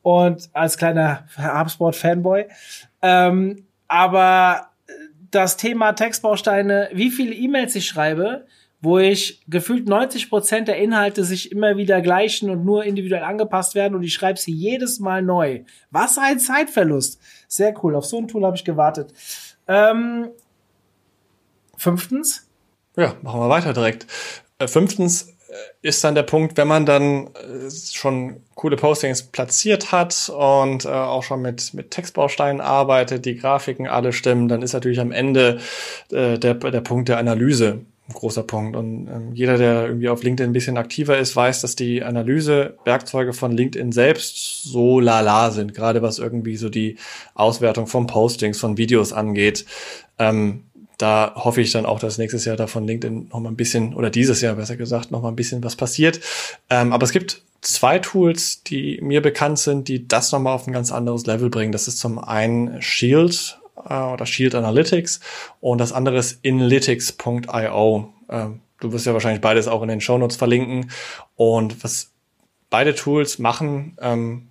[0.03, 2.45] und als kleiner HubSpot-Fanboy.
[3.01, 4.67] Ähm, aber
[5.31, 8.45] das Thema Textbausteine, wie viele E-Mails ich schreibe,
[8.81, 13.75] wo ich gefühlt 90 Prozent der Inhalte sich immer wieder gleichen und nur individuell angepasst
[13.75, 15.61] werden und ich schreibe sie jedes Mal neu.
[15.89, 17.19] Was ein Zeitverlust.
[17.47, 17.95] Sehr cool.
[17.95, 19.13] Auf so ein Tool habe ich gewartet.
[19.69, 20.29] Ähm,
[21.77, 22.49] fünftens.
[22.97, 24.05] Ja, machen wir weiter direkt.
[24.59, 25.33] Äh, fünftens,
[25.81, 30.89] ist dann der Punkt, wenn man dann äh, schon coole Postings platziert hat und äh,
[30.89, 35.59] auch schon mit, mit Textbausteinen arbeitet, die Grafiken alle stimmen, dann ist natürlich am Ende
[36.11, 38.75] äh, der, der Punkt der Analyse ein großer Punkt.
[38.75, 43.33] Und ähm, jeder, der irgendwie auf LinkedIn ein bisschen aktiver ist, weiß, dass die Analyse-Werkzeuge
[43.33, 46.97] von LinkedIn selbst so lala sind, gerade was irgendwie so die
[47.33, 49.65] Auswertung von Postings, von Videos angeht.
[50.19, 50.65] Ähm,
[51.03, 53.93] da hoffe ich dann auch, dass nächstes Jahr da von LinkedIn noch mal ein bisschen,
[53.93, 56.21] oder dieses Jahr besser gesagt, noch mal ein bisschen was passiert.
[56.69, 60.65] Ähm, aber es gibt zwei Tools, die mir bekannt sind, die das noch mal auf
[60.65, 61.73] ein ganz anderes Level bringen.
[61.73, 65.19] Das ist zum einen Shield äh, oder Shield Analytics
[65.59, 68.13] und das andere ist Inlytics.io.
[68.29, 70.89] Ähm, du wirst ja wahrscheinlich beides auch in den Shownotes verlinken.
[71.35, 72.11] Und was
[72.69, 74.47] beide Tools machen, ähm,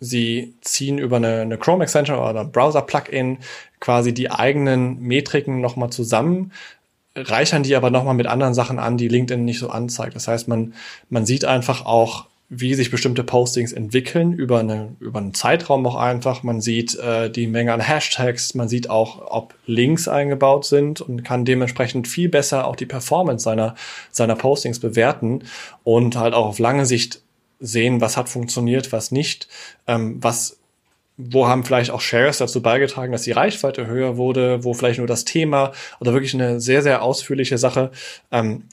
[0.00, 3.38] Sie ziehen über eine, eine Chrome Extension oder Browser Plugin
[3.78, 6.52] quasi die eigenen Metriken nochmal zusammen,
[7.14, 10.16] reichern die aber nochmal mit anderen Sachen an, die LinkedIn nicht so anzeigt.
[10.16, 10.74] Das heißt, man,
[11.08, 15.94] man sieht einfach auch, wie sich bestimmte Postings entwickeln über, eine, über einen Zeitraum auch
[15.94, 16.42] einfach.
[16.42, 21.22] Man sieht äh, die Menge an Hashtags, man sieht auch, ob Links eingebaut sind und
[21.22, 23.76] kann dementsprechend viel besser auch die Performance seiner,
[24.10, 25.44] seiner Postings bewerten
[25.84, 27.22] und halt auch auf lange Sicht
[27.60, 29.48] sehen, was hat funktioniert, was nicht,
[29.86, 30.56] ähm, was
[31.22, 35.06] wo haben vielleicht auch Shares dazu beigetragen, dass die Reichweite höher wurde, wo vielleicht nur
[35.06, 37.90] das Thema oder wirklich eine sehr, sehr ausführliche Sache.
[38.30, 38.64] Ähm,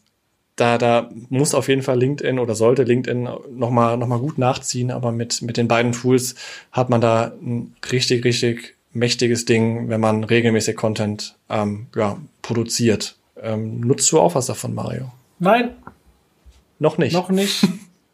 [0.56, 4.92] da, da muss auf jeden Fall LinkedIn oder sollte LinkedIn nochmal noch mal gut nachziehen,
[4.92, 6.36] aber mit, mit den beiden Tools
[6.72, 13.18] hat man da ein richtig, richtig mächtiges Ding, wenn man regelmäßig Content ähm, ja, produziert.
[13.40, 15.12] Ähm, nutzt du auch was davon, Mario?
[15.38, 15.72] Nein.
[16.80, 17.14] Noch nicht.
[17.14, 17.64] Noch nicht.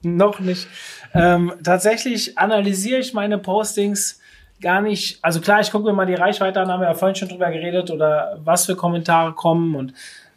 [0.04, 0.68] Noch nicht.
[1.14, 4.20] Ähm, tatsächlich analysiere ich meine Postings
[4.62, 5.20] gar nicht.
[5.22, 7.52] Also klar, ich gucke mir mal die Reichweite an, haben wir ja vorhin schon drüber
[7.52, 9.94] geredet oder was für Kommentare kommen und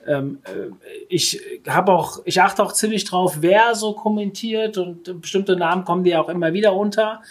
[0.06, 0.70] ähm, äh,
[1.08, 6.04] ich habe auch, ich achte auch ziemlich drauf, wer so kommentiert und bestimmte Namen kommen
[6.04, 7.22] dir auch immer wieder unter.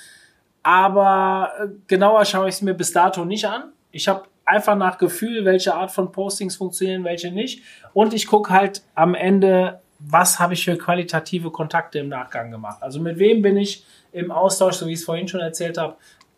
[0.63, 3.71] Aber äh, genauer schaue ich es mir bis dato nicht an.
[3.91, 7.63] Ich habe einfach nach Gefühl, welche Art von Postings funktionieren, welche nicht.
[7.93, 12.81] Und ich gucke halt am Ende was habe ich für qualitative Kontakte im Nachgang gemacht?
[12.81, 15.95] Also mit wem bin ich im Austausch, so wie ich es vorhin schon erzählt habe,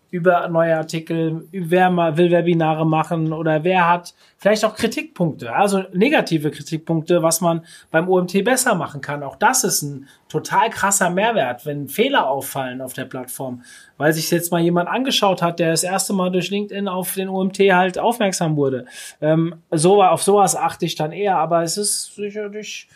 [0.10, 6.50] über neue Artikel, wer will Webinare machen oder wer hat vielleicht auch Kritikpunkte, also negative
[6.50, 9.22] Kritikpunkte, was man beim OMT besser machen kann.
[9.22, 13.64] Auch das ist ein total krasser Mehrwert, wenn Fehler auffallen auf der Plattform,
[13.98, 17.28] weil sich jetzt mal jemand angeschaut hat, der das erste Mal durch LinkedIn auf den
[17.28, 18.86] OMT halt aufmerksam wurde.
[19.20, 22.88] Ähm, so auf sowas achte ich dann eher, aber es ist sicherlich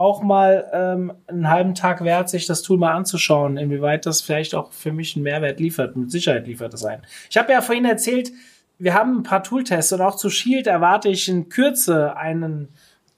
[0.00, 4.54] auch mal ähm, einen halben Tag wert, sich das Tool mal anzuschauen, inwieweit das vielleicht
[4.54, 5.94] auch für mich einen Mehrwert liefert.
[5.94, 7.02] Mit Sicherheit liefert es ein.
[7.28, 8.32] Ich habe ja vorhin erzählt,
[8.78, 12.68] wir haben ein paar Tooltests und auch zu Shield erwarte ich in Kürze einen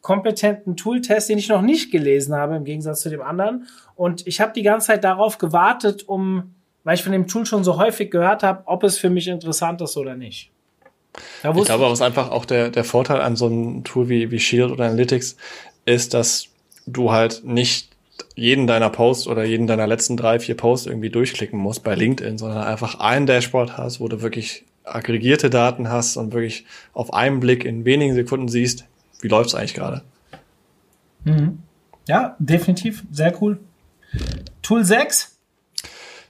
[0.00, 3.68] kompetenten Tooltest, den ich noch nicht gelesen habe, im Gegensatz zu dem anderen.
[3.94, 6.52] Und ich habe die ganze Zeit darauf gewartet, um,
[6.82, 9.80] weil ich von dem Tool schon so häufig gehört habe, ob es für mich interessant
[9.82, 10.50] ist oder nicht.
[11.60, 14.72] ich glaube, was einfach auch der, der Vorteil an so einem Tool wie, wie Shield
[14.72, 15.36] oder Analytics
[15.84, 16.51] ist, dass
[16.86, 17.88] du halt nicht
[18.34, 22.38] jeden deiner Posts oder jeden deiner letzten drei, vier Posts irgendwie durchklicken musst bei LinkedIn,
[22.38, 27.40] sondern einfach ein Dashboard hast, wo du wirklich aggregierte Daten hast und wirklich auf einen
[27.40, 28.84] Blick in wenigen Sekunden siehst,
[29.20, 30.02] wie läuft es eigentlich gerade.
[31.24, 31.60] Mhm.
[32.08, 33.04] Ja, definitiv.
[33.12, 33.58] Sehr cool.
[34.62, 35.36] Tool 6?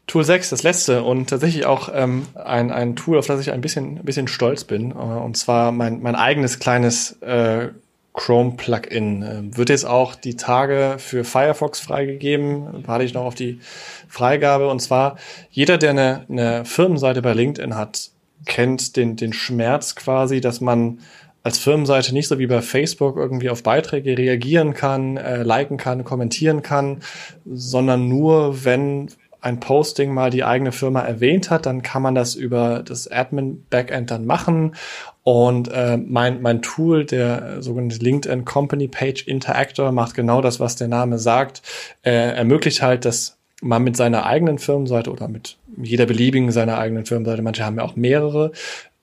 [0.07, 3.61] Tool 6, das letzte und tatsächlich auch ähm, ein, ein Tool, auf das ich ein
[3.61, 4.91] bisschen, ein bisschen stolz bin.
[4.91, 7.69] Äh, und zwar mein, mein eigenes kleines äh,
[8.15, 9.23] Chrome-Plugin.
[9.23, 12.87] Äh, wird jetzt auch die Tage für Firefox freigegeben.
[12.87, 13.61] Warte ich noch auf die
[14.09, 14.69] Freigabe.
[14.69, 15.17] Und zwar,
[15.51, 18.11] jeder, der eine, eine Firmenseite bei LinkedIn hat,
[18.45, 21.01] kennt den, den Schmerz quasi, dass man
[21.43, 26.05] als Firmenseite nicht so wie bei Facebook irgendwie auf Beiträge reagieren kann, äh, liken kann,
[26.05, 27.01] kommentieren kann,
[27.45, 29.09] sondern nur, wenn
[29.41, 34.11] ein Posting mal die eigene Firma erwähnt hat, dann kann man das über das Admin-Backend
[34.13, 34.77] dann machen.
[35.25, 40.77] Und äh, mein, mein Tool, der sogenannte LinkedIn Company Page Interactor, macht genau das, was
[40.77, 41.63] der Name sagt.
[42.03, 47.07] Äh, ermöglicht halt, dass man mit seiner eigenen Firmenseite oder mit jeder beliebigen seiner eigenen
[47.07, 48.51] Firmenseite, manche haben ja auch mehrere,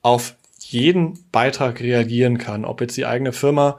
[0.02, 2.66] auf jeden Beitrag reagieren kann.
[2.66, 3.78] Ob jetzt die eigene Firma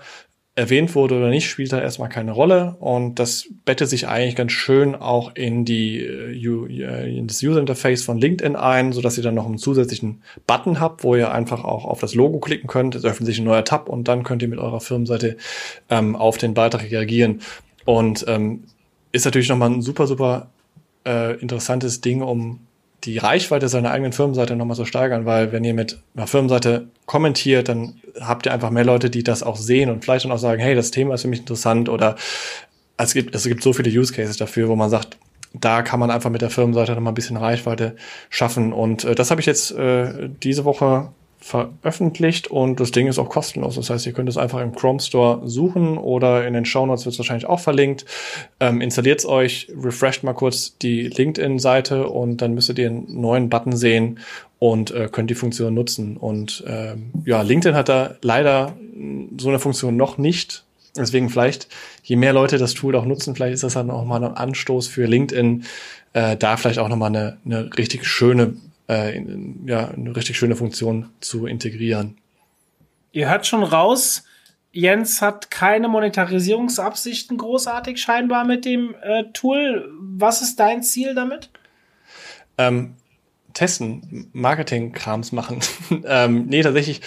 [0.56, 2.76] erwähnt wurde oder nicht, spielt da erstmal keine Rolle.
[2.80, 7.60] Und das bettet sich eigentlich ganz schön auch in die äh, äh, in das User
[7.60, 11.32] Interface von LinkedIn ein, so dass ihr dann noch einen zusätzlichen Button habt, wo ihr
[11.32, 12.94] einfach auch auf das Logo klicken könnt.
[12.94, 15.36] Es öffnet sich ein neuer Tab und dann könnt ihr mit eurer Firmenseite
[15.88, 17.40] ähm, auf den Beitrag reagieren.
[17.84, 18.64] Und ähm,
[19.12, 20.50] ist natürlich nochmal ein super, super
[21.06, 22.60] äh, interessantes Ding, um
[23.04, 27.68] die Reichweite seiner eigenen Firmenseite nochmal so steigern, weil wenn ihr mit einer Firmenseite kommentiert,
[27.68, 30.60] dann habt ihr einfach mehr Leute, die das auch sehen und vielleicht dann auch sagen,
[30.60, 32.16] hey, das Thema ist für mich interessant oder
[32.96, 35.16] es gibt, es gibt so viele Use Cases dafür, wo man sagt,
[35.52, 37.96] da kann man einfach mit der Firmenseite nochmal ein bisschen Reichweite
[38.28, 38.72] schaffen.
[38.72, 41.08] Und äh, das habe ich jetzt äh, diese Woche
[41.40, 43.76] veröffentlicht und das Ding ist auch kostenlos.
[43.76, 47.06] Das heißt, ihr könnt es einfach im Chrome Store suchen oder in den Show Notes
[47.06, 48.04] wird es wahrscheinlich auch verlinkt.
[48.60, 53.48] Ähm, installiert es euch, refresht mal kurz die LinkedIn-Seite und dann müsstet ihr einen neuen
[53.48, 54.20] Button sehen
[54.58, 56.18] und äh, könnt die Funktion nutzen.
[56.18, 58.76] Und ähm, ja, LinkedIn hat da leider
[59.38, 60.64] so eine Funktion noch nicht.
[60.96, 61.68] Deswegen vielleicht,
[62.02, 64.88] je mehr Leute das Tool auch nutzen, vielleicht ist das dann auch mal ein Anstoß
[64.88, 65.64] für LinkedIn,
[66.12, 68.54] äh, da vielleicht auch nochmal eine, eine richtig schöne
[68.90, 72.18] äh, in, ja, eine richtig schöne Funktion zu integrieren.
[73.12, 74.24] Ihr hört schon raus,
[74.72, 79.90] Jens hat keine Monetarisierungsabsichten großartig scheinbar mit dem äh, Tool.
[80.00, 81.50] Was ist dein Ziel damit?
[82.58, 82.94] Ähm,
[83.52, 85.60] testen, Marketing-Krams machen.
[86.04, 87.00] ähm, nee, tatsächlich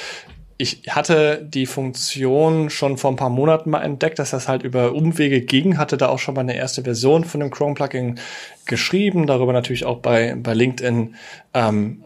[0.58, 4.93] ich hatte die Funktion schon vor ein paar Monaten mal entdeckt, dass das halt über
[4.93, 8.20] Umwege ging, hatte da auch schon mal eine erste Version von dem Chrome-Plugin
[8.66, 11.16] geschrieben, darüber natürlich auch bei, bei LinkedIn
[11.54, 12.04] ähm,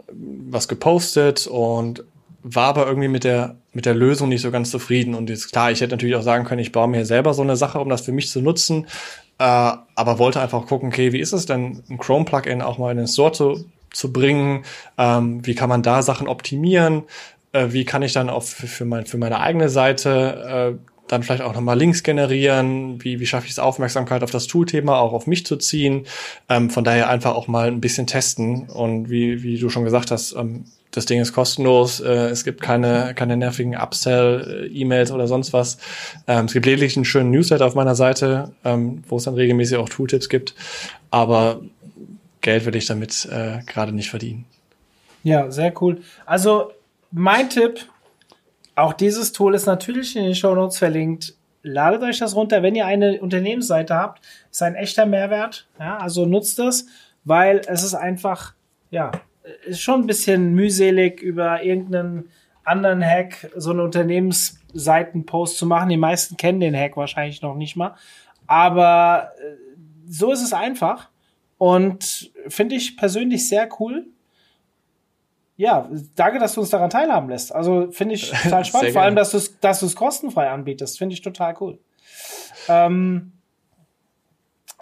[0.49, 2.03] was gepostet und
[2.43, 5.15] war aber irgendwie mit der, mit der Lösung nicht so ganz zufrieden.
[5.15, 7.57] Und jetzt klar, ich hätte natürlich auch sagen können, ich baue mir selber so eine
[7.57, 8.87] Sache, um das für mich zu nutzen,
[9.39, 12.97] äh, aber wollte einfach gucken, okay, wie ist es denn, ein Chrome-Plugin auch mal in
[12.97, 14.63] den Store zu, zu bringen?
[14.97, 17.03] Ähm, wie kann man da Sachen optimieren?
[17.57, 21.23] Äh, wie kann ich dann auch für, für, mein, für meine eigene Seite äh, dann
[21.23, 25.13] vielleicht auch nochmal Links generieren, wie, wie schaffe ich es, Aufmerksamkeit auf das Toolthema auch
[25.13, 26.05] auf mich zu ziehen.
[26.49, 28.69] Ähm, von daher einfach auch mal ein bisschen testen.
[28.69, 32.61] Und wie, wie du schon gesagt hast, ähm, das Ding ist kostenlos, äh, es gibt
[32.61, 35.77] keine, keine nervigen Upsell-E-Mails oder sonst was.
[36.27, 39.77] Ähm, es gibt lediglich einen schönen Newsletter auf meiner Seite, ähm, wo es dann regelmäßig
[39.77, 40.55] auch Tooltips gibt.
[41.11, 41.61] Aber
[42.41, 44.45] Geld will ich damit äh, gerade nicht verdienen.
[45.23, 46.01] Ja, sehr cool.
[46.25, 46.71] Also
[47.11, 47.85] mein Tipp,
[48.75, 51.35] auch dieses Tool ist natürlich in den Show Notes verlinkt.
[51.63, 54.25] Ladet euch das runter, wenn ihr eine Unternehmensseite habt.
[54.51, 55.67] Ist ein echter Mehrwert.
[55.79, 56.85] Ja, also nutzt das,
[57.23, 58.53] weil es ist einfach,
[58.91, 59.11] ja,
[59.65, 62.29] ist schon ein bisschen mühselig über irgendeinen
[62.63, 65.89] anderen Hack so eine Unternehmensseitenpost zu machen.
[65.89, 67.95] Die meisten kennen den Hack wahrscheinlich noch nicht mal.
[68.45, 69.55] Aber äh,
[70.07, 71.09] so ist es einfach
[71.57, 74.05] und finde ich persönlich sehr cool
[75.57, 77.53] ja, danke, dass du uns daran teilhaben lässt.
[77.53, 78.93] Also finde ich total spannend.
[78.93, 80.99] Vor allem, dass du es dass kostenfrei anbietest.
[80.99, 81.79] Finde ich total cool.
[82.69, 83.33] Ähm,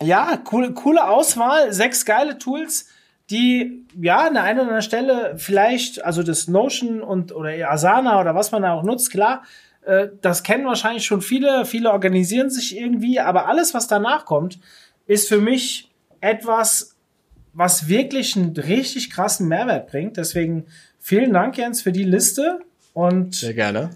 [0.01, 1.71] ja, cool, coole Auswahl.
[1.71, 2.89] Sechs geile Tools,
[3.30, 8.19] die ja an der einen oder anderen Stelle vielleicht, also das Notion und oder Asana
[8.19, 9.43] oder was man da auch nutzt, klar,
[9.86, 11.63] Äh, das kennen wahrscheinlich schon viele.
[11.63, 14.59] Viele organisieren sich irgendwie, aber alles, was danach kommt,
[15.05, 16.95] ist für mich etwas,
[17.56, 20.18] was wirklich einen richtig krassen Mehrwert bringt.
[20.18, 20.66] Deswegen
[20.99, 22.60] vielen Dank, Jens, für die Liste.
[22.93, 23.91] Und Sehr gerne.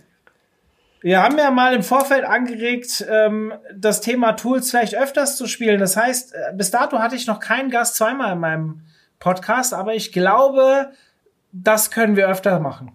[1.02, 5.80] Wir haben ja mal im Vorfeld angeregt, ähm, das Thema Tools vielleicht öfters zu spielen.
[5.80, 8.82] Das heißt, äh, bis dato hatte ich noch keinen Gast zweimal in meinem
[9.20, 10.92] Podcast, aber ich glaube,
[11.52, 12.92] das können wir öfter machen.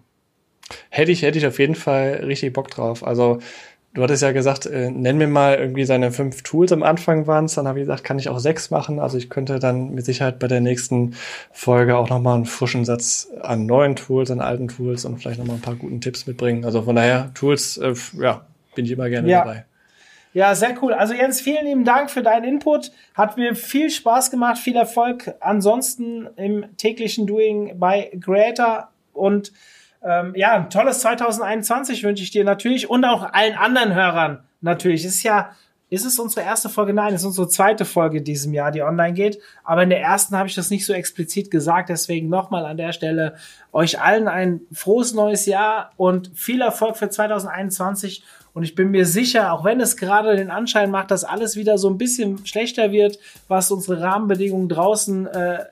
[0.89, 3.05] Hätte ich, hätte ich auf jeden Fall richtig Bock drauf.
[3.05, 3.39] Also,
[3.95, 7.45] du hattest ja gesagt, äh, nenn mir mal irgendwie seine fünf Tools am Anfang waren
[7.45, 7.55] es.
[7.55, 8.99] Dann habe ich gesagt, kann ich auch sechs machen.
[8.99, 11.15] Also ich könnte dann mit Sicherheit bei der nächsten
[11.51, 15.55] Folge auch nochmal einen frischen Satz an neuen Tools, an alten Tools und vielleicht nochmal
[15.55, 16.65] ein paar guten Tipps mitbringen.
[16.65, 19.39] Also von daher, Tools, äh, ja, bin ich immer gerne Ja.
[19.39, 19.65] dabei.
[20.33, 20.91] Ja, sehr cool.
[20.93, 22.91] Also Jens, vielen lieben Dank für deinen Input.
[23.13, 29.53] Hat mir viel Spaß gemacht, viel Erfolg ansonsten im täglichen Doing bei Creator und
[30.05, 35.03] ähm, ja, ein tolles 2021 wünsche ich dir natürlich und auch allen anderen Hörern natürlich.
[35.03, 35.49] Es ist ja,
[35.89, 36.93] ist es unsere erste Folge?
[36.93, 39.39] Nein, es ist unsere zweite Folge in diesem Jahr, die online geht.
[39.63, 41.89] Aber in der ersten habe ich das nicht so explizit gesagt.
[41.89, 43.35] Deswegen nochmal an der Stelle
[43.71, 48.23] euch allen ein frohes neues Jahr und viel Erfolg für 2021.
[48.53, 51.77] Und ich bin mir sicher, auch wenn es gerade den Anschein macht, dass alles wieder
[51.77, 55.65] so ein bisschen schlechter wird, was unsere Rahmenbedingungen draußen, äh,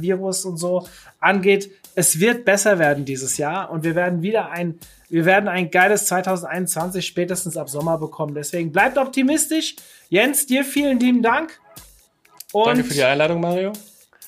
[0.00, 0.86] Virus und so
[1.20, 4.78] angeht, es wird besser werden dieses Jahr und wir werden wieder ein,
[5.08, 8.36] wir werden ein geiles 2021 spätestens ab Sommer bekommen.
[8.36, 9.74] Deswegen bleibt optimistisch.
[10.08, 11.58] Jens, dir vielen lieben Dank.
[12.52, 13.72] Und Danke für die Einladung, Mario.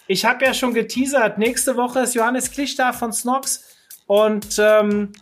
[0.09, 3.63] ich habe ja schon geteasert, nächste Woche ist Johannes Klich da von Snox
[4.09, 5.13] und ähm,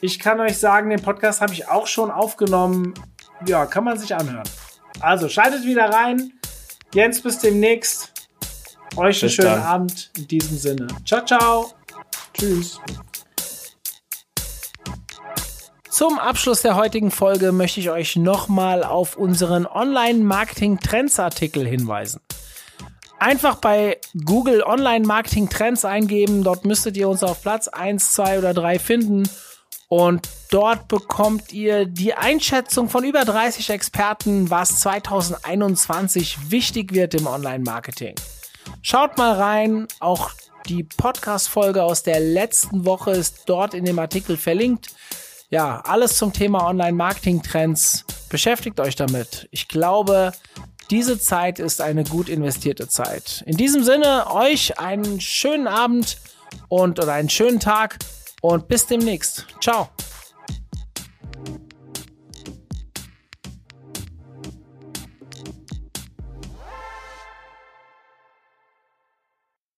[0.00, 2.94] ich kann euch sagen, den Podcast habe ich auch schon aufgenommen.
[3.46, 4.48] Ja, kann man sich anhören.
[4.98, 6.32] Also schaltet wieder rein.
[6.92, 8.17] Jens, bis demnächst.
[8.96, 9.62] Euch einen schönen dann.
[9.62, 10.86] Abend in diesem Sinne.
[11.04, 11.72] Ciao, ciao.
[12.34, 12.78] Tschüss.
[15.90, 22.20] Zum Abschluss der heutigen Folge möchte ich euch nochmal auf unseren Online-Marketing-Trends-Artikel hinweisen.
[23.18, 28.78] Einfach bei Google Online-Marketing-Trends eingeben, dort müsstet ihr uns auf Platz 1, 2 oder 3
[28.78, 29.28] finden
[29.88, 37.26] und dort bekommt ihr die Einschätzung von über 30 Experten, was 2021 wichtig wird im
[37.26, 38.14] Online-Marketing.
[38.82, 40.30] Schaut mal rein, auch
[40.68, 44.90] die Podcast-Folge aus der letzten Woche ist dort in dem Artikel verlinkt.
[45.50, 48.04] Ja, alles zum Thema Online-Marketing-Trends.
[48.28, 49.48] Beschäftigt euch damit.
[49.50, 50.32] Ich glaube,
[50.90, 53.42] diese Zeit ist eine gut investierte Zeit.
[53.46, 56.18] In diesem Sinne, euch einen schönen Abend
[56.68, 57.98] und oder einen schönen Tag
[58.40, 59.46] und bis demnächst.
[59.60, 59.88] Ciao.